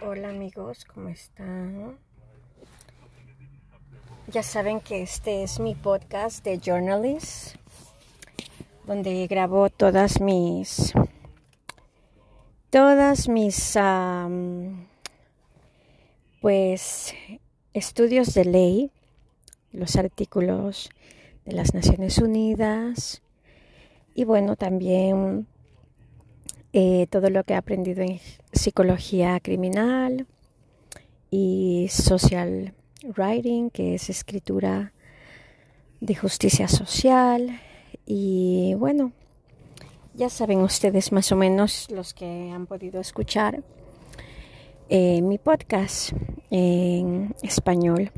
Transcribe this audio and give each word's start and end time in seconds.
Hola 0.00 0.28
amigos, 0.28 0.84
¿cómo 0.84 1.08
están? 1.08 1.98
Ya 4.28 4.44
saben 4.44 4.80
que 4.80 5.02
este 5.02 5.42
es 5.42 5.58
mi 5.58 5.74
podcast 5.74 6.44
de 6.44 6.60
Journalist, 6.60 7.56
donde 8.86 9.26
grabo 9.26 9.68
todas 9.68 10.20
mis 10.20 10.92
todas 12.70 13.28
mis 13.28 13.76
pues 16.40 17.14
estudios 17.72 18.34
de 18.34 18.44
ley, 18.44 18.92
los 19.72 19.96
artículos 19.96 20.90
de 21.44 21.54
las 21.54 21.74
Naciones 21.74 22.18
Unidas 22.18 23.22
y 24.14 24.24
bueno, 24.24 24.54
también 24.54 25.48
eh, 26.80 27.08
todo 27.10 27.28
lo 27.28 27.42
que 27.42 27.54
he 27.54 27.56
aprendido 27.56 28.02
en 28.02 28.20
psicología 28.52 29.40
criminal 29.40 30.28
y 31.28 31.88
social 31.90 32.72
writing, 33.16 33.70
que 33.70 33.96
es 33.96 34.08
escritura 34.08 34.92
de 36.00 36.14
justicia 36.14 36.68
social. 36.68 37.60
Y 38.06 38.74
bueno, 38.74 39.10
ya 40.14 40.30
saben 40.30 40.60
ustedes 40.60 41.10
más 41.10 41.32
o 41.32 41.36
menos 41.36 41.90
los 41.90 42.14
que 42.14 42.52
han 42.52 42.66
podido 42.66 43.00
escuchar 43.00 43.64
eh, 44.88 45.20
mi 45.20 45.38
podcast 45.38 46.12
en 46.48 47.34
español. 47.42 48.12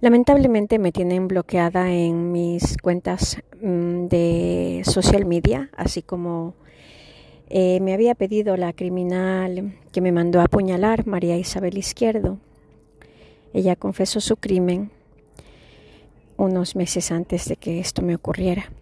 Lamentablemente 0.00 0.78
me 0.78 0.92
tienen 0.92 1.28
bloqueada 1.28 1.92
en 1.92 2.32
mis 2.32 2.76
cuentas 2.78 3.38
mm, 3.60 4.06
de 4.06 4.82
social 4.84 5.24
media, 5.24 5.70
así 5.76 6.02
como 6.02 6.54
eh, 7.48 7.80
me 7.80 7.94
había 7.94 8.14
pedido 8.14 8.56
la 8.56 8.72
criminal 8.72 9.78
que 9.92 10.00
me 10.00 10.12
mandó 10.12 10.40
a 10.40 10.44
apuñalar, 10.44 11.06
María 11.06 11.36
Isabel 11.36 11.78
Izquierdo. 11.78 12.38
Ella 13.52 13.76
confesó 13.76 14.20
su 14.20 14.36
crimen 14.36 14.90
unos 16.36 16.74
meses 16.74 17.12
antes 17.12 17.46
de 17.46 17.56
que 17.56 17.78
esto 17.78 18.02
me 18.02 18.16
ocurriera. 18.16 18.72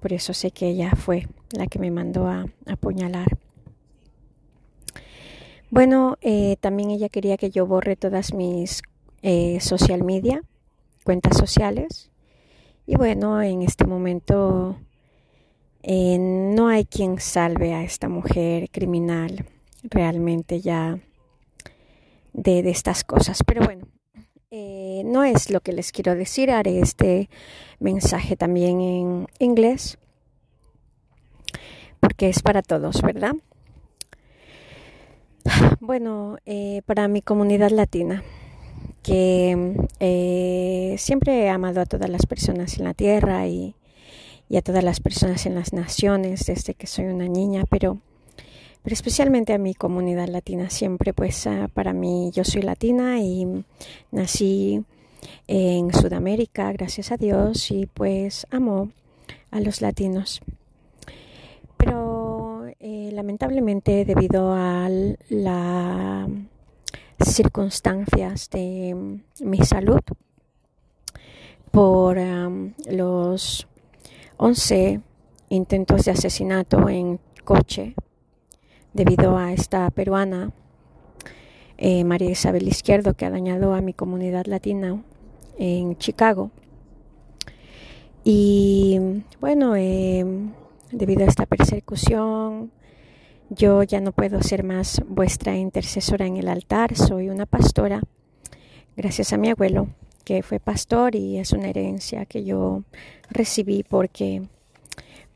Por 0.00 0.12
eso 0.12 0.32
sé 0.32 0.50
que 0.50 0.68
ella 0.68 0.92
fue 0.96 1.28
la 1.50 1.66
que 1.66 1.78
me 1.78 1.90
mandó 1.90 2.26
a, 2.26 2.46
apuñalar. 2.66 3.38
Bueno, 5.70 6.16
eh, 6.20 6.56
también 6.60 6.90
ella 6.90 7.08
quería 7.08 7.36
que 7.36 7.50
yo 7.50 7.66
borre 7.66 7.96
todas 7.96 8.32
mis 8.32 8.82
eh, 9.22 9.58
social 9.60 10.04
media, 10.04 10.42
cuentas 11.04 11.36
sociales. 11.36 12.10
Y 12.86 12.96
bueno, 12.96 13.40
en 13.40 13.62
este 13.62 13.84
momento 13.84 14.76
eh, 15.82 16.18
no 16.18 16.68
hay 16.68 16.84
quien 16.84 17.20
salve 17.20 17.74
a 17.74 17.84
esta 17.84 18.08
mujer 18.08 18.70
criminal 18.70 19.46
realmente 19.84 20.60
ya 20.60 20.98
de, 22.32 22.68
estas 22.70 23.04
cosas. 23.04 23.42
Pero 23.46 23.64
bueno, 23.64 23.86
eh, 24.50 25.02
no 25.04 25.22
es 25.22 25.50
lo 25.50 25.60
que 25.60 25.72
les 25.72 25.92
quiero 25.92 26.16
decir. 26.16 26.50
Haré 26.50 26.80
este 26.80 27.30
mensaje 27.78 28.36
también 28.36 28.80
en 28.80 29.28
inglés 29.38 29.98
porque 32.04 32.28
es 32.28 32.42
para 32.42 32.60
todos, 32.60 33.00
¿verdad? 33.00 33.34
Bueno, 35.80 36.36
eh, 36.46 36.82
para 36.86 37.08
mi 37.08 37.22
comunidad 37.22 37.70
latina, 37.70 38.22
que 39.04 39.76
eh, 40.00 40.96
siempre 40.98 41.44
he 41.44 41.48
amado 41.48 41.80
a 41.80 41.86
todas 41.86 42.10
las 42.10 42.26
personas 42.26 42.78
en 42.78 42.84
la 42.84 42.94
tierra 42.94 43.46
y, 43.46 43.76
y 44.48 44.56
a 44.56 44.62
todas 44.62 44.82
las 44.82 44.98
personas 44.98 45.46
en 45.46 45.54
las 45.54 45.72
naciones 45.72 46.46
desde 46.46 46.74
que 46.74 46.88
soy 46.88 47.04
una 47.04 47.28
niña, 47.28 47.64
pero 47.70 47.98
pero 48.84 48.92
especialmente 48.92 49.54
a 49.54 49.58
mi 49.58 49.72
comunidad 49.72 50.28
latina 50.28 50.68
siempre, 50.68 51.14
pues 51.14 51.46
ah, 51.46 51.70
para 51.72 51.94
mí 51.94 52.30
yo 52.34 52.44
soy 52.44 52.60
latina 52.60 53.18
y 53.18 53.64
nací 54.10 54.84
en 55.46 55.90
Sudamérica, 55.90 56.70
gracias 56.72 57.10
a 57.10 57.16
Dios, 57.16 57.70
y 57.70 57.86
pues 57.86 58.46
amo 58.50 58.90
a 59.50 59.60
los 59.60 59.80
latinos. 59.80 60.42
Pero 61.78 62.66
eh, 62.78 63.08
lamentablemente 63.14 64.04
debido 64.04 64.52
a 64.52 64.90
las 65.30 66.28
circunstancias 67.20 68.48
de 68.50 69.20
mi 69.40 69.58
salud, 69.58 70.00
por 71.70 72.18
los 72.88 73.66
11 74.36 75.00
intentos 75.48 76.04
de 76.04 76.12
asesinato 76.12 76.88
en 76.88 77.20
coche 77.44 77.94
debido 78.92 79.36
a 79.36 79.52
esta 79.52 79.90
peruana, 79.90 80.52
eh, 81.76 82.04
María 82.04 82.30
Isabel 82.30 82.68
Izquierdo, 82.68 83.14
que 83.14 83.26
ha 83.26 83.30
dañado 83.30 83.74
a 83.74 83.80
mi 83.80 83.92
comunidad 83.92 84.46
latina 84.46 85.02
en 85.58 85.96
Chicago. 85.98 86.50
Y 88.22 89.22
bueno, 89.40 89.74
eh, 89.76 90.24
debido 90.92 91.24
a 91.24 91.28
esta 91.28 91.46
persecución, 91.46 92.70
yo 93.50 93.82
ya 93.82 94.00
no 94.00 94.12
puedo 94.12 94.42
ser 94.42 94.64
más 94.64 95.02
vuestra 95.06 95.56
intercesora 95.56 96.26
en 96.26 96.36
el 96.36 96.48
altar, 96.48 96.96
soy 96.96 97.28
una 97.28 97.46
pastora, 97.46 98.02
gracias 98.96 99.32
a 99.32 99.36
mi 99.36 99.50
abuelo, 99.50 99.88
que 100.24 100.42
fue 100.42 100.60
pastor 100.60 101.14
y 101.14 101.38
es 101.38 101.52
una 101.52 101.68
herencia 101.68 102.26
que 102.26 102.44
yo 102.44 102.82
recibí 103.30 103.82
porque 103.82 104.42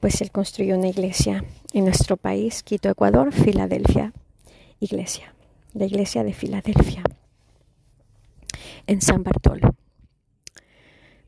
pues 0.00 0.20
él 0.20 0.30
construyó 0.30 0.76
una 0.76 0.88
iglesia 0.88 1.44
en 1.72 1.84
nuestro 1.84 2.16
país, 2.16 2.62
Quito, 2.62 2.88
Ecuador, 2.88 3.32
Filadelfia, 3.32 4.12
iglesia, 4.80 5.34
la 5.74 5.84
iglesia 5.84 6.24
de 6.24 6.32
Filadelfia, 6.32 7.02
en 8.86 9.02
San 9.02 9.22
Bartolo. 9.22 9.74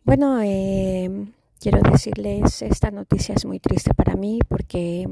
Bueno, 0.05 0.41
eh, 0.43 1.27
quiero 1.61 1.81
decirles, 1.83 2.63
esta 2.63 2.91
noticia 2.91 3.35
es 3.35 3.45
muy 3.45 3.61
triste 3.61 3.93
para 3.93 4.15
mí 4.15 4.41
porque 4.49 5.09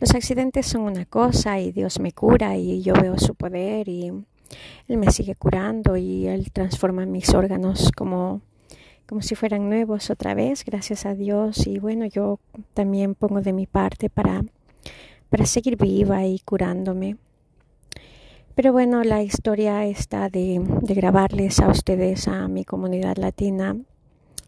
los 0.00 0.14
accidentes 0.14 0.66
son 0.66 0.82
una 0.82 1.04
cosa 1.04 1.60
y 1.60 1.72
Dios 1.72 2.00
me 2.00 2.12
cura 2.12 2.56
y 2.56 2.82
yo 2.82 2.94
veo 2.94 3.18
su 3.18 3.34
poder 3.34 3.88
y 3.88 4.08
Él 4.88 4.98
me 4.98 5.10
sigue 5.10 5.34
curando 5.34 5.96
y 5.96 6.26
Él 6.26 6.50
transforma 6.52 7.06
mis 7.06 7.34
órganos 7.34 7.90
como 7.92 8.40
como 9.12 9.20
si 9.20 9.34
fueran 9.34 9.68
nuevos 9.68 10.08
otra 10.08 10.32
vez, 10.32 10.64
gracias 10.64 11.04
a 11.04 11.14
Dios. 11.14 11.66
Y 11.66 11.78
bueno, 11.78 12.06
yo 12.06 12.40
también 12.72 13.14
pongo 13.14 13.42
de 13.42 13.52
mi 13.52 13.66
parte 13.66 14.08
para, 14.08 14.42
para 15.28 15.44
seguir 15.44 15.76
viva 15.76 16.24
y 16.24 16.38
curándome. 16.38 17.18
Pero 18.54 18.72
bueno, 18.72 19.02
la 19.02 19.22
historia 19.22 19.84
está 19.84 20.30
de, 20.30 20.64
de 20.80 20.94
grabarles 20.94 21.60
a 21.60 21.68
ustedes, 21.68 22.26
a 22.26 22.48
mi 22.48 22.64
comunidad 22.64 23.18
latina, 23.18 23.76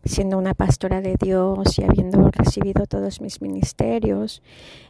siendo 0.05 0.39
una 0.39 0.55
pastora 0.55 1.01
de 1.01 1.17
Dios 1.19 1.79
y 1.79 1.85
habiendo 1.85 2.31
recibido 2.31 2.87
todos 2.87 3.21
mis 3.21 3.41
ministerios 3.41 4.43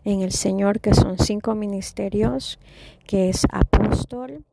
en 0.04 0.22
el 0.22 0.32
Señor, 0.32 0.80
que 0.80 0.94
son 0.94 1.18
cinco 1.18 1.54
ministerios, 1.54 2.58
que 3.06 3.28
es 3.28 3.46
apóstol, 3.50 4.44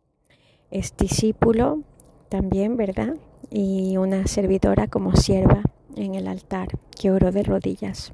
es 0.70 0.96
discípulo 0.98 1.82
también, 2.30 2.78
¿verdad? 2.78 3.16
y 3.52 3.98
una 3.98 4.26
servidora 4.28 4.88
como 4.88 5.16
sierva 5.16 5.62
en 5.96 6.16
el 6.16 6.28
altar 6.28 6.70
que 6.98 7.12
oró 7.12 7.32
de 7.32 7.44
rodillas 7.44 8.14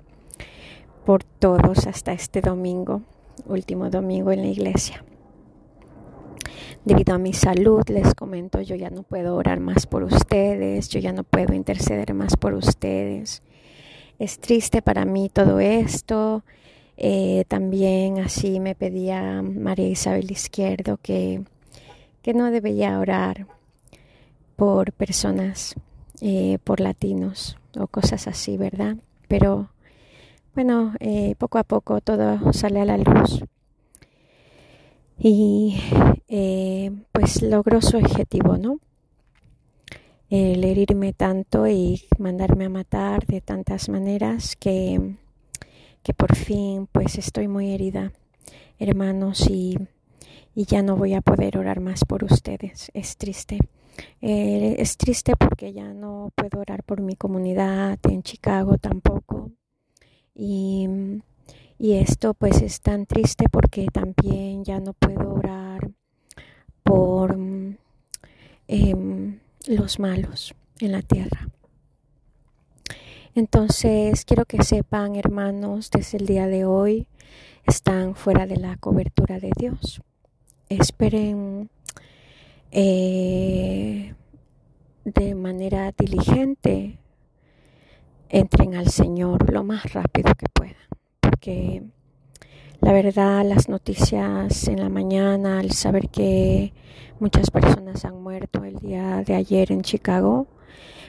por 1.05 1.23
todos 1.23 1.85
hasta 1.85 2.11
este 2.11 2.41
domingo, 2.41 3.03
último 3.45 3.89
domingo 3.89 4.31
en 4.31 4.41
la 4.41 4.47
iglesia. 4.47 5.05
Debido 6.87 7.15
a 7.15 7.17
mi 7.17 7.33
salud, 7.33 7.83
les 7.89 8.15
comento, 8.15 8.61
yo 8.61 8.73
ya 8.77 8.89
no 8.89 9.03
puedo 9.03 9.35
orar 9.35 9.59
más 9.59 9.85
por 9.85 10.03
ustedes, 10.03 10.87
yo 10.87 11.01
ya 11.01 11.11
no 11.11 11.25
puedo 11.25 11.53
interceder 11.53 12.13
más 12.13 12.37
por 12.37 12.53
ustedes. 12.53 13.43
Es 14.19 14.39
triste 14.39 14.81
para 14.81 15.03
mí 15.03 15.27
todo 15.27 15.59
esto. 15.59 16.45
Eh, 16.95 17.43
también 17.49 18.19
así 18.19 18.61
me 18.61 18.73
pedía 18.73 19.41
María 19.41 19.89
Isabel 19.89 20.31
Izquierdo 20.31 20.95
que, 20.95 21.43
que 22.21 22.33
no 22.33 22.51
debía 22.51 22.97
orar 22.99 23.47
por 24.55 24.93
personas, 24.93 25.75
eh, 26.21 26.57
por 26.63 26.79
latinos 26.79 27.57
o 27.77 27.87
cosas 27.87 28.29
así, 28.29 28.55
¿verdad? 28.55 28.95
Pero 29.27 29.71
bueno, 30.55 30.93
eh, 31.01 31.35
poco 31.37 31.57
a 31.57 31.65
poco 31.65 31.99
todo 31.99 32.53
sale 32.53 32.79
a 32.79 32.85
la 32.85 32.97
luz 32.97 33.43
y 35.19 35.79
eh, 36.27 36.91
pues 37.11 37.41
logró 37.41 37.81
su 37.81 37.97
objetivo, 37.97 38.57
¿no? 38.57 38.79
El 40.29 40.63
herirme 40.63 41.13
tanto 41.13 41.67
y 41.67 42.03
mandarme 42.19 42.65
a 42.65 42.69
matar 42.69 43.25
de 43.25 43.41
tantas 43.41 43.87
maneras 43.87 44.55
que, 44.57 45.15
que 46.03 46.13
por 46.13 46.35
fin 46.35 46.87
pues 46.91 47.17
estoy 47.17 47.47
muy 47.47 47.73
herida, 47.73 48.11
hermanos, 48.77 49.49
y, 49.49 49.77
y 50.53 50.65
ya 50.65 50.81
no 50.81 50.97
voy 50.97 51.13
a 51.13 51.21
poder 51.21 51.57
orar 51.57 51.79
más 51.79 52.03
por 52.03 52.23
ustedes. 52.23 52.91
Es 52.93 53.15
triste. 53.17 53.59
Eh, 54.21 54.75
es 54.79 54.97
triste 54.97 55.35
porque 55.35 55.73
ya 55.73 55.93
no 55.93 56.31
puedo 56.35 56.59
orar 56.59 56.83
por 56.83 57.01
mi 57.01 57.15
comunidad 57.15 57.97
en 58.03 58.21
Chicago 58.21 58.77
tampoco. 58.77 59.51
Y, 60.35 60.87
Y 61.79 61.93
esto 61.93 62.33
pues 62.33 62.61
es 62.61 62.81
tan 62.81 63.05
triste 63.05 63.45
porque 63.51 63.87
también 63.91 64.63
ya 64.63 64.79
no 64.79 64.93
puedo 64.93 65.33
orar 65.33 65.91
por 66.83 67.37
em, 68.67 69.39
los 69.67 69.99
malos 69.99 70.55
en 70.79 70.91
la 70.91 71.01
tierra. 71.01 71.49
Entonces 73.35 74.25
quiero 74.25 74.45
que 74.45 74.63
sepan, 74.63 75.15
hermanos, 75.15 75.91
desde 75.91 76.17
el 76.17 76.25
día 76.25 76.47
de 76.47 76.65
hoy 76.65 77.07
están 77.67 78.15
fuera 78.15 78.47
de 78.47 78.57
la 78.57 78.77
cobertura 78.77 79.39
de 79.39 79.51
Dios. 79.55 80.01
Esperen 80.69 81.69
eh, 82.71 84.13
de 85.05 85.35
manera 85.35 85.93
diligente, 85.97 86.97
entren 88.29 88.75
al 88.75 88.89
Señor 88.89 89.53
lo 89.53 89.63
más 89.63 89.93
rápido 89.93 90.33
que 90.35 90.47
puedan, 90.51 90.75
la 92.81 92.91
verdad 92.91 93.45
las 93.45 93.69
noticias 93.69 94.67
en 94.67 94.81
la 94.81 94.89
mañana, 94.89 95.59
al 95.59 95.71
saber 95.71 96.09
que 96.09 96.73
muchas 97.19 97.51
personas 97.51 98.05
han 98.05 98.21
muerto 98.21 98.63
el 98.63 98.79
día 98.79 99.23
de 99.25 99.35
ayer 99.35 99.71
en 99.71 99.81
Chicago, 99.81 100.47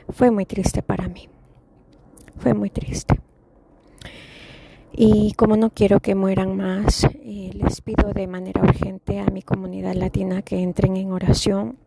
fue 0.08 0.30
muy 0.30 0.46
triste 0.46 0.82
para 0.82 1.08
mí, 1.08 1.28
fue 2.38 2.54
muy 2.54 2.70
triste. 2.70 3.20
Y 4.92 5.32
como 5.34 5.56
no 5.56 5.70
quiero 5.70 6.00
que 6.00 6.14
mueran 6.14 6.56
más, 6.56 7.04
eh, 7.04 7.50
les 7.52 7.80
pido 7.80 8.12
de 8.12 8.26
manera 8.26 8.62
urgente 8.62 9.20
a 9.20 9.26
mi 9.26 9.42
comunidad 9.42 9.94
latina 9.94 10.42
que 10.42 10.60
entren 10.60 10.96
en 10.96 11.12
oración, 11.12 11.78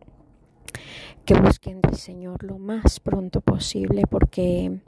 que 1.25 1.33
busquen 1.33 1.81
del 1.81 1.95
Señor 1.95 2.43
lo 2.43 2.57
más 2.57 2.99
pronto 2.99 3.41
posible, 3.41 4.03
porque 4.09 4.79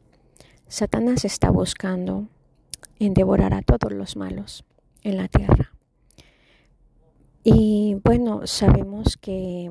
Satanás 0.68 1.26
está 1.26 1.50
buscando 1.50 2.28
en 3.00 3.14
devorar 3.14 3.54
a 3.54 3.62
todos 3.62 3.92
los 3.92 4.16
malos 4.16 4.64
en 5.04 5.18
la 5.18 5.28
tierra. 5.28 5.72
Y 7.44 7.98
bueno, 8.04 8.48
sabemos 8.48 9.18
que 9.18 9.70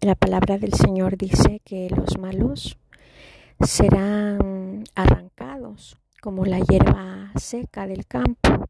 la 0.00 0.14
palabra 0.14 0.58
del 0.58 0.74
Señor 0.74 1.16
dice 1.16 1.60
que 1.64 1.88
los 1.88 2.18
malos 2.18 2.76
serán 3.60 4.84
arrancados 4.94 5.96
como 6.20 6.44
la 6.44 6.58
hierba 6.60 7.32
seca 7.36 7.86
del 7.86 8.06
campo. 8.06 8.66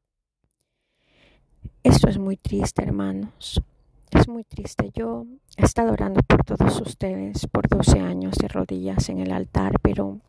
Esto 1.83 2.09
es 2.09 2.19
muy 2.19 2.37
triste, 2.37 2.83
hermanos. 2.83 3.62
Es 4.11 4.29
muy 4.29 4.45
triste. 4.45 4.91
Yo 4.95 5.27
he 5.57 5.65
estado 5.65 5.93
orando 5.93 6.21
por 6.23 6.45
todos 6.45 6.81
ustedes 6.81 7.47
por 7.49 7.69
12 7.69 7.99
años 7.99 8.37
de 8.37 8.49
rodillas 8.49 9.09
en 9.09 9.19
el 9.19 9.33
altar, 9.33 9.81
pero 9.83 10.21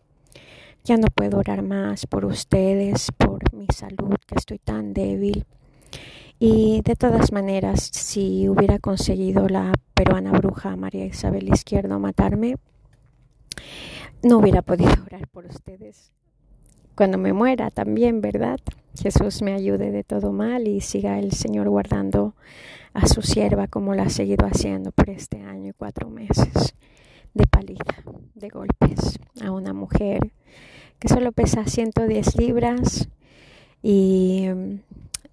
ya 0.86 0.98
no 0.98 1.08
puedo 1.08 1.40
orar 1.40 1.64
más 1.64 2.06
por 2.06 2.26
ustedes, 2.26 3.12
por 3.18 3.54
mi 3.54 3.66
salud, 3.74 4.16
que 4.28 4.36
estoy 4.36 4.60
tan 4.60 4.94
débil. 4.94 5.46
Y 6.40 6.82
de 6.84 6.96
todas 6.96 7.32
maneras, 7.32 7.90
si 7.92 8.48
hubiera 8.48 8.78
conseguido 8.78 9.50
la 9.50 9.74
peruana 9.96 10.32
bruja 10.32 10.76
María 10.76 11.06
Isabel 11.06 11.50
Izquierdo 11.50 12.00
matarme, 12.00 12.58
no 14.22 14.38
hubiera 14.38 14.62
podido 14.62 14.92
orar 15.06 15.28
por 15.28 15.46
ustedes 15.46 16.12
cuando 16.96 17.18
me 17.18 17.34
muera 17.34 17.72
también, 17.72 18.22
¿verdad? 18.22 18.60
Jesús 18.98 19.42
me 19.42 19.54
ayude 19.54 19.92
de 19.92 20.04
todo 20.04 20.32
mal 20.32 20.68
y 20.68 20.82
siga 20.82 21.20
el 21.20 21.34
Señor 21.34 21.68
guardando 21.68 22.36
a 22.94 23.08
su 23.08 23.22
sierva 23.22 23.68
como 23.68 23.94
lo 23.94 24.04
ha 24.04 24.10
seguido 24.10 24.46
haciendo 24.46 24.92
por 24.92 25.10
este 25.10 25.42
año 25.42 25.72
y 25.72 25.74
cuatro 25.74 26.10
meses 26.10 26.76
de 27.34 27.46
paliza, 27.48 28.04
de 28.36 28.48
golpes 28.48 29.20
a 29.42 29.52
una 29.52 29.74
mujer 29.74 30.32
solo 31.08 31.32
pesa 31.32 31.66
110 31.66 32.38
libras 32.38 33.10
y 33.82 34.48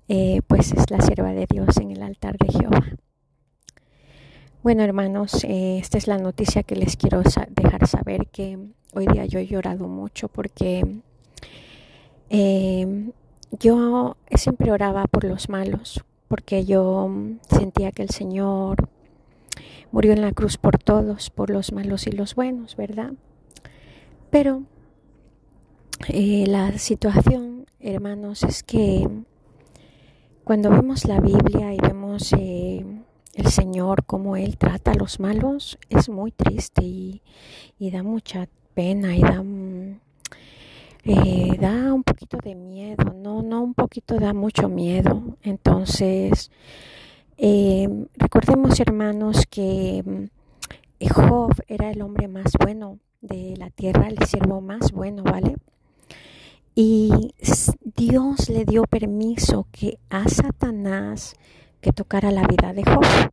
eh, 0.08 0.40
pues 0.46 0.72
es 0.72 0.90
la 0.90 1.00
sierva 1.00 1.32
de 1.32 1.46
Dios 1.48 1.76
en 1.78 1.90
el 1.90 2.02
altar 2.02 2.36
de 2.38 2.52
Jehová. 2.52 2.84
Bueno 4.62 4.82
hermanos, 4.82 5.42
eh, 5.44 5.78
esta 5.78 5.98
es 5.98 6.06
la 6.06 6.18
noticia 6.18 6.62
que 6.62 6.76
les 6.76 6.96
quiero 6.96 7.22
dejar 7.22 7.86
saber 7.86 8.26
que 8.28 8.58
hoy 8.94 9.06
día 9.06 9.24
yo 9.24 9.38
he 9.38 9.46
llorado 9.46 9.88
mucho 9.88 10.28
porque 10.28 11.00
eh, 12.30 13.10
yo 13.58 14.16
siempre 14.34 14.70
oraba 14.72 15.04
por 15.06 15.24
los 15.24 15.48
malos, 15.48 16.04
porque 16.28 16.64
yo 16.64 17.10
sentía 17.50 17.92
que 17.92 18.02
el 18.02 18.10
Señor 18.10 18.88
murió 19.90 20.12
en 20.12 20.22
la 20.22 20.32
cruz 20.32 20.56
por 20.56 20.78
todos, 20.78 21.30
por 21.30 21.50
los 21.50 21.72
malos 21.72 22.06
y 22.06 22.12
los 22.12 22.34
buenos, 22.34 22.76
¿verdad? 22.76 23.12
Pero 24.30 24.62
eh, 26.08 26.46
la 26.48 26.78
situación, 26.78 27.66
hermanos, 27.80 28.42
es 28.42 28.62
que 28.62 29.08
cuando 30.44 30.70
vemos 30.70 31.04
la 31.04 31.20
Biblia 31.20 31.72
y 31.72 31.78
vemos 31.78 32.32
eh, 32.32 32.84
el 33.34 33.46
Señor, 33.46 34.04
cómo 34.04 34.36
Él 34.36 34.58
trata 34.58 34.92
a 34.92 34.94
los 34.94 35.20
malos, 35.20 35.78
es 35.88 36.08
muy 36.08 36.32
triste 36.32 36.82
y, 36.82 37.22
da 37.78 38.02
mucha 38.02 38.48
pena 38.74 39.16
y 39.16 39.20
da 39.20 39.42
eh, 41.04 41.56
da 41.60 41.92
un 41.92 42.04
poquito 42.04 42.38
de 42.38 42.54
miedo, 42.54 43.12
no, 43.12 43.42
no 43.42 43.62
un 43.62 43.74
poquito, 43.74 44.18
da 44.18 44.32
mucho 44.32 44.68
miedo. 44.68 45.36
Entonces, 45.42 46.50
eh, 47.36 47.88
recordemos 48.16 48.78
hermanos 48.78 49.46
que 49.50 50.02
mm, 50.04 51.08
Job 51.08 51.54
era 51.66 51.90
el 51.90 52.02
hombre 52.02 52.28
más 52.28 52.52
bueno 52.62 52.98
de 53.20 53.56
la 53.56 53.70
tierra, 53.70 54.08
el 54.08 54.18
siervo 54.26 54.60
más 54.60 54.92
bueno, 54.92 55.24
¿vale? 55.24 55.56
Y 56.74 57.34
Dios 57.96 58.48
le 58.48 58.64
dio 58.64 58.84
permiso 58.84 59.66
que 59.70 59.98
a 60.08 60.28
Satanás 60.28 61.34
que 61.80 61.92
tocara 61.92 62.30
la 62.30 62.46
vida 62.46 62.72
de 62.72 62.82
Job 62.84 63.30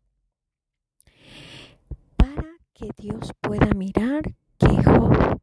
para 2.18 2.48
que 2.74 2.90
Dios 2.98 3.32
pueda 3.42 3.74
mirar 3.74 4.34
que 4.58 4.84
Job 4.84 5.40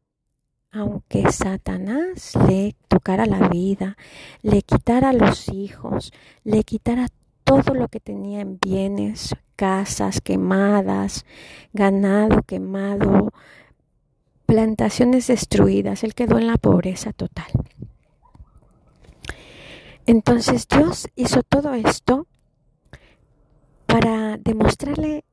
aunque 0.71 1.31
Satanás 1.31 2.33
le 2.47 2.75
tocara 2.87 3.25
la 3.25 3.47
vida, 3.49 3.97
le 4.43 4.61
quitara 4.61 5.11
los 5.13 5.49
hijos, 5.49 6.13
le 6.43 6.63
quitara 6.63 7.07
todo 7.43 7.73
lo 7.73 7.87
que 7.87 7.99
tenía 7.99 8.41
en 8.41 8.59
bienes, 8.59 9.35
casas 9.55 10.21
quemadas, 10.21 11.25
ganado 11.73 12.43
quemado, 12.43 13.31
plantaciones 14.45 15.27
destruidas, 15.27 16.03
él 16.03 16.13
quedó 16.13 16.37
en 16.37 16.47
la 16.47 16.57
pobreza 16.57 17.11
total. 17.13 17.47
Entonces 20.07 20.69
Dios 20.69 21.09
hizo 21.17 21.43
todo 21.43 21.73
esto 21.73 22.27
para 23.85 24.37
demostrarle 24.37 25.25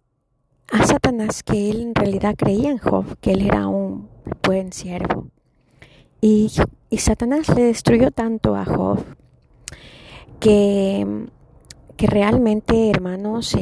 a 0.72 0.84
Satanás 0.84 1.44
que 1.44 1.70
él 1.70 1.80
en 1.80 1.94
realidad 1.94 2.34
creía 2.36 2.72
en 2.72 2.78
Job, 2.78 3.16
que 3.20 3.30
él 3.30 3.46
era 3.46 3.68
un 3.68 4.08
buen 4.42 4.72
siervo. 4.72 5.28
Y, 6.20 6.50
Satanás 6.98 7.54
le 7.54 7.64
destruyó 7.64 8.10
tanto 8.10 8.56
a 8.56 8.64
Job 8.64 9.04
que, 10.40 11.26
que 11.96 12.06
realmente, 12.08 12.90
hermanos, 12.90 13.56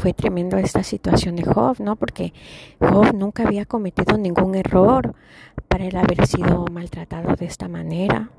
fue 0.00 0.12
tremendo 0.14 0.56
esta 0.56 0.82
situación 0.84 1.36
de 1.36 1.44
Job, 1.44 1.80
¿no? 1.80 1.96
Porque 1.96 2.32
Job 2.80 3.12
nunca 3.12 3.42
había 3.42 3.66
cometido 3.66 4.16
ningún 4.16 4.54
error 4.54 5.14
para 5.68 5.84
él 5.84 5.96
haber 5.96 6.26
sido 6.26 6.64
maltratado 6.70 7.36
de 7.36 7.44
esta 7.44 7.68
manera. 7.68 8.30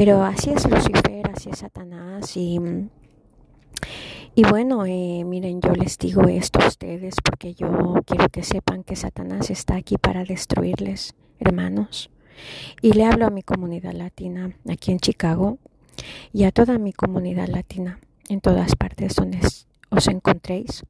Pero 0.00 0.24
así 0.24 0.48
es 0.48 0.66
Lucifer, 0.66 1.30
así 1.30 1.50
es 1.50 1.58
Satanás 1.58 2.34
y... 2.34 2.58
Y 4.34 4.44
bueno, 4.44 4.86
eh, 4.86 5.24
miren, 5.26 5.60
yo 5.60 5.74
les 5.74 5.98
digo 5.98 6.22
esto 6.22 6.58
a 6.58 6.68
ustedes 6.68 7.16
porque 7.22 7.52
yo 7.52 7.68
quiero 8.06 8.30
que 8.30 8.42
sepan 8.42 8.82
que 8.82 8.96
Satanás 8.96 9.50
está 9.50 9.76
aquí 9.76 9.98
para 9.98 10.24
destruirles, 10.24 11.14
hermanos. 11.38 12.08
Y 12.80 12.94
le 12.94 13.04
hablo 13.04 13.26
a 13.26 13.30
mi 13.30 13.42
comunidad 13.42 13.92
latina 13.92 14.56
aquí 14.70 14.90
en 14.90 15.00
Chicago 15.00 15.58
y 16.32 16.44
a 16.44 16.50
toda 16.50 16.78
mi 16.78 16.94
comunidad 16.94 17.48
latina 17.48 18.00
en 18.30 18.40
todas 18.40 18.76
partes 18.76 19.16
donde 19.16 19.40
os 19.90 20.08
encontréis. 20.08 20.82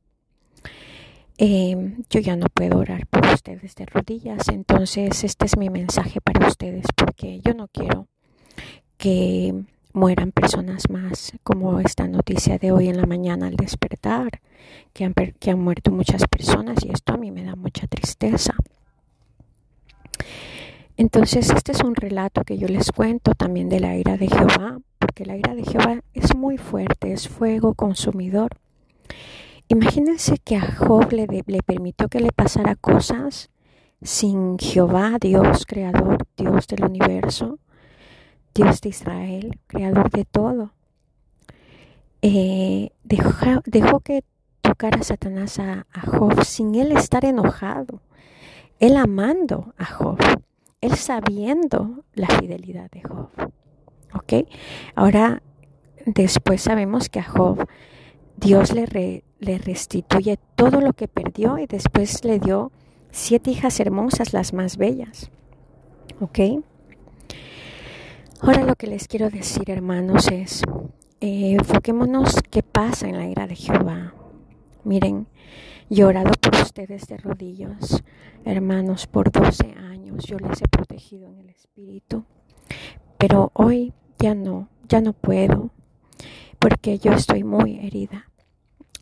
Eh, 1.37 1.97
yo 2.11 2.21
ya 2.21 2.37
no 2.37 2.47
puedo 2.47 2.79
orar 2.79 3.09
por 3.09 3.27
ustedes 3.27 3.75
de 3.75 3.87
rodillas, 3.87 4.47
entonces 4.51 5.25
este 5.25 5.47
es 5.47 5.57
mi 5.57 5.69
mensaje 5.69 6.21
para 6.21 6.47
ustedes 6.47 6.87
porque 6.95 7.41
yo 7.41 7.55
no 7.55 7.67
quiero 7.67 8.07
que 9.01 9.55
mueran 9.95 10.31
personas 10.31 10.91
más, 10.91 11.33
como 11.43 11.81
esta 11.81 12.07
noticia 12.07 12.59
de 12.59 12.71
hoy 12.71 12.89
en 12.91 12.99
la 12.99 13.07
mañana 13.07 13.47
al 13.47 13.57
despertar, 13.57 14.43
que 14.93 15.07
han, 15.07 15.15
que 15.15 15.51
han 15.51 15.59
muerto 15.59 15.91
muchas 15.91 16.27
personas 16.27 16.85
y 16.85 16.91
esto 16.93 17.15
a 17.15 17.17
mí 17.17 17.31
me 17.31 17.43
da 17.43 17.57
mucha 17.57 17.87
tristeza. 17.87 18.55
Entonces 20.99 21.49
este 21.49 21.73
es 21.73 21.83
un 21.83 21.95
relato 21.95 22.45
que 22.45 22.59
yo 22.59 22.69
les 22.69 22.93
cuento 22.93 23.35
también 23.35 23.71
de 23.71 23.81
la 23.81 23.97
ira 23.97 24.19
de 24.19 24.29
Jehová, 24.29 24.81
porque 24.99 25.25
la 25.25 25.39
ira 25.39 25.55
de 25.55 25.65
Jehová 25.65 26.03
es 26.13 26.37
muy 26.37 26.59
fuerte, 26.59 27.15
es 27.15 27.27
fuego 27.27 27.73
consumidor. 27.73 28.51
Imagínense 29.69 30.37
que 30.45 30.57
a 30.57 30.73
Job 30.77 31.11
le, 31.13 31.27
le 31.27 31.63
permitió 31.63 32.09
que 32.09 32.21
le 32.21 32.33
pasara 32.33 32.75
cosas 32.75 33.49
sin 34.03 34.59
Jehová, 34.59 35.17
Dios 35.19 35.65
creador, 35.65 36.27
Dios 36.37 36.67
del 36.67 36.85
universo 36.85 37.59
Dios 38.55 38.81
de 38.81 38.89
Israel, 38.89 39.59
creador 39.67 40.11
de 40.11 40.25
todo, 40.25 40.73
eh, 42.23 42.91
dejó, 43.03 44.01
que 44.01 44.25
tocara 44.61 45.03
Satanás 45.03 45.59
a, 45.59 45.87
Job 46.07 46.45
sin 46.45 46.75
él 46.75 46.93
estar 46.93 47.25
enojado, 47.25 48.03
él 48.79 48.97
amando 48.97 49.75
a 49.79 49.87
Job, 49.87 50.19
él 50.81 50.97
sabiendo 50.97 52.05
la 52.15 52.27
fidelidad 52.27 52.91
de 52.91 53.03
Job. 53.03 53.29
¿Ok? 54.15 54.49
Ahora, 54.95 55.43
después 56.05 56.63
sabemos 56.63 57.09
que 57.09 57.21
a 57.21 57.25
Job 57.25 57.67
Dios 58.37 58.73
le, 58.73 59.25
le 59.39 59.59
restituye 59.59 60.39
todo 60.57 60.81
lo 60.81 60.93
que 60.93 61.09
perdió 61.09 61.59
y 61.59 61.67
después 61.67 62.25
le 62.25 62.39
dio 62.39 62.73
siete 63.11 63.51
hijas 63.51 63.81
hermosas, 63.81 64.33
las 64.33 64.53
más 64.53 64.77
bellas. 64.77 65.31
¿Ok? 66.21 66.39
Ahora 68.43 68.65
lo 68.65 68.75
que 68.75 68.87
les 68.87 69.07
quiero 69.07 69.29
decir, 69.29 69.71
hermanos, 69.71 70.29
es 70.29 70.63
eh, 71.21 71.53
enfoquémonos 71.53 72.37
qué 72.51 72.63
pasa 72.63 73.07
en 73.07 73.19
la 73.19 73.29
ira 73.29 73.47
de 73.47 73.55
Jehová. 73.55 74.15
Miren, 74.83 75.27
yo 75.91 76.07
he 76.07 76.09
orado 76.09 76.33
por 76.41 76.55
ustedes 76.55 77.07
de 77.07 77.19
rodillas, 77.19 78.03
hermanos, 78.47 79.07
por 79.07 79.31
12 79.31 79.75
años. 79.75 80.25
Yo 80.25 80.39
les 80.39 80.63
he 80.63 80.69
protegido 80.69 81.29
en 81.29 81.39
el 81.39 81.51
espíritu. 81.51 82.25
Pero 83.19 83.51
hoy 83.53 83.93
ya 84.19 84.35
no, 84.35 84.71
ya 84.89 85.03
no 85.03 85.13
puedo, 85.13 85.71
porque 86.59 86.99
yo 86.99 87.13
estoy 87.13 87.45
muy 87.45 87.79
herida. 87.79 88.31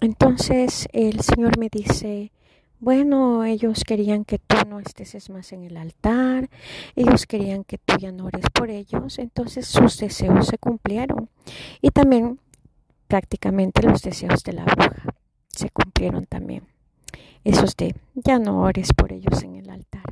Entonces 0.00 0.88
el 0.92 1.20
Señor 1.20 1.58
me 1.58 1.68
dice, 1.70 2.32
bueno, 2.80 3.44
ellos 3.44 3.82
querían 3.84 4.24
que 4.24 4.38
tú 4.38 4.56
no 4.68 4.78
estés 4.80 5.30
más 5.30 5.52
en 5.52 5.64
el 5.64 5.76
altar, 5.76 6.48
ellos 6.94 7.26
querían 7.26 7.64
que 7.64 7.78
tú 7.78 7.96
ya 7.98 8.12
no 8.12 8.26
ores 8.26 8.46
por 8.52 8.70
ellos, 8.70 9.18
entonces 9.18 9.66
sus 9.66 9.98
deseos 9.98 10.46
se 10.46 10.58
cumplieron. 10.58 11.28
Y 11.80 11.90
también 11.90 12.38
prácticamente 13.08 13.82
los 13.82 14.02
deseos 14.02 14.44
de 14.44 14.52
la 14.52 14.64
bruja 14.64 15.14
se 15.48 15.70
cumplieron 15.70 16.26
también. 16.26 16.64
Esos 17.42 17.76
de 17.76 17.94
ya 18.14 18.38
no 18.38 18.60
ores 18.60 18.92
por 18.92 19.12
ellos 19.12 19.42
en 19.42 19.56
el 19.56 19.70
altar. 19.70 20.02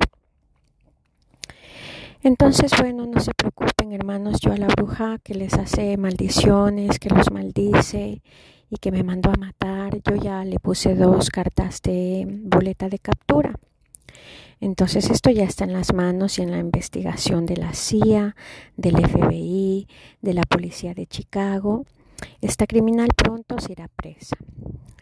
Entonces, 2.23 2.71
bueno, 2.77 3.05
no 3.05 3.21
se 3.21 3.31
preocupen, 3.33 3.93
hermanos, 3.93 4.39
yo 4.41 4.51
a 4.51 4.57
la 4.57 4.67
bruja 4.67 5.17
que 5.23 5.35
les 5.35 5.53
hace 5.53 5.95
maldiciones, 5.97 6.99
que 6.99 7.09
los 7.09 7.31
maldice 7.31 8.21
y 8.69 8.77
que 8.77 8.91
me 8.91 9.03
mandó 9.03 9.29
a 9.29 9.37
matar, 9.37 10.01
yo 10.03 10.15
ya 10.15 10.43
le 10.43 10.59
puse 10.59 10.95
dos 10.95 11.29
cartas 11.29 11.81
de 11.81 12.25
boleta 12.27 12.89
de 12.89 12.99
captura. 12.99 13.53
Entonces 14.59 15.09
esto 15.09 15.29
ya 15.29 15.43
está 15.43 15.65
en 15.65 15.73
las 15.73 15.93
manos 15.93 16.39
y 16.39 16.41
en 16.41 16.51
la 16.51 16.57
investigación 16.57 17.45
de 17.45 17.57
la 17.57 17.73
CIA, 17.73 18.35
del 18.75 18.97
FBI, 18.97 19.87
de 20.21 20.33
la 20.33 20.43
policía 20.43 20.93
de 20.93 21.05
Chicago. 21.05 21.85
Esta 22.41 22.65
criminal 22.65 23.09
pronto 23.15 23.59
se 23.59 23.73
irá 23.73 23.87
presa. 23.87 24.35